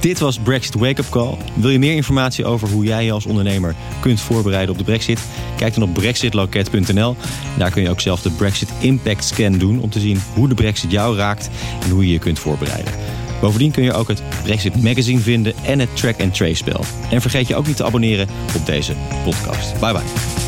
Dit 0.00 0.18
was 0.18 0.38
Brexit 0.38 0.74
Wake 0.74 1.00
Up 1.00 1.08
Call. 1.10 1.36
Wil 1.54 1.70
je 1.70 1.78
meer 1.78 1.94
informatie 1.94 2.44
over 2.44 2.68
hoe 2.68 2.84
jij 2.84 3.04
je 3.04 3.12
als 3.12 3.26
ondernemer 3.26 3.74
kunt 4.00 4.20
voorbereiden 4.20 4.70
op 4.70 4.78
de 4.78 4.84
brexit? 4.84 5.20
Kijk 5.56 5.74
dan 5.74 5.82
op 5.82 5.94
brexitloket.nl. 5.94 7.16
Daar 7.58 7.70
kun 7.70 7.82
je 7.82 7.90
ook 7.90 8.00
zelf 8.00 8.22
de 8.22 8.30
Brexit 8.30 8.68
Impact 8.80 9.24
Scan 9.24 9.58
doen... 9.58 9.80
om 9.80 9.90
te 9.90 10.00
zien 10.00 10.22
hoe 10.34 10.48
de 10.48 10.54
brexit 10.54 10.90
jou 10.90 11.16
raakt 11.16 11.50
en 11.82 11.90
hoe 11.90 12.06
je 12.06 12.12
je 12.12 12.18
kunt 12.18 12.38
voorbereiden. 12.38 12.92
Bovendien 13.40 13.70
kun 13.70 13.82
je 13.82 13.92
ook 13.92 14.08
het 14.08 14.22
Brexit 14.42 14.82
Magazine 14.82 15.20
vinden 15.20 15.54
en 15.64 15.78
het 15.78 15.96
Track 15.96 16.20
and 16.20 16.34
Trace 16.34 16.54
spel. 16.54 16.84
En 17.10 17.20
vergeet 17.20 17.48
je 17.48 17.56
ook 17.56 17.66
niet 17.66 17.76
te 17.76 17.84
abonneren 17.84 18.28
op 18.56 18.66
deze 18.66 18.92
podcast. 19.24 19.80
Bye 19.80 19.92
bye. 19.92 20.41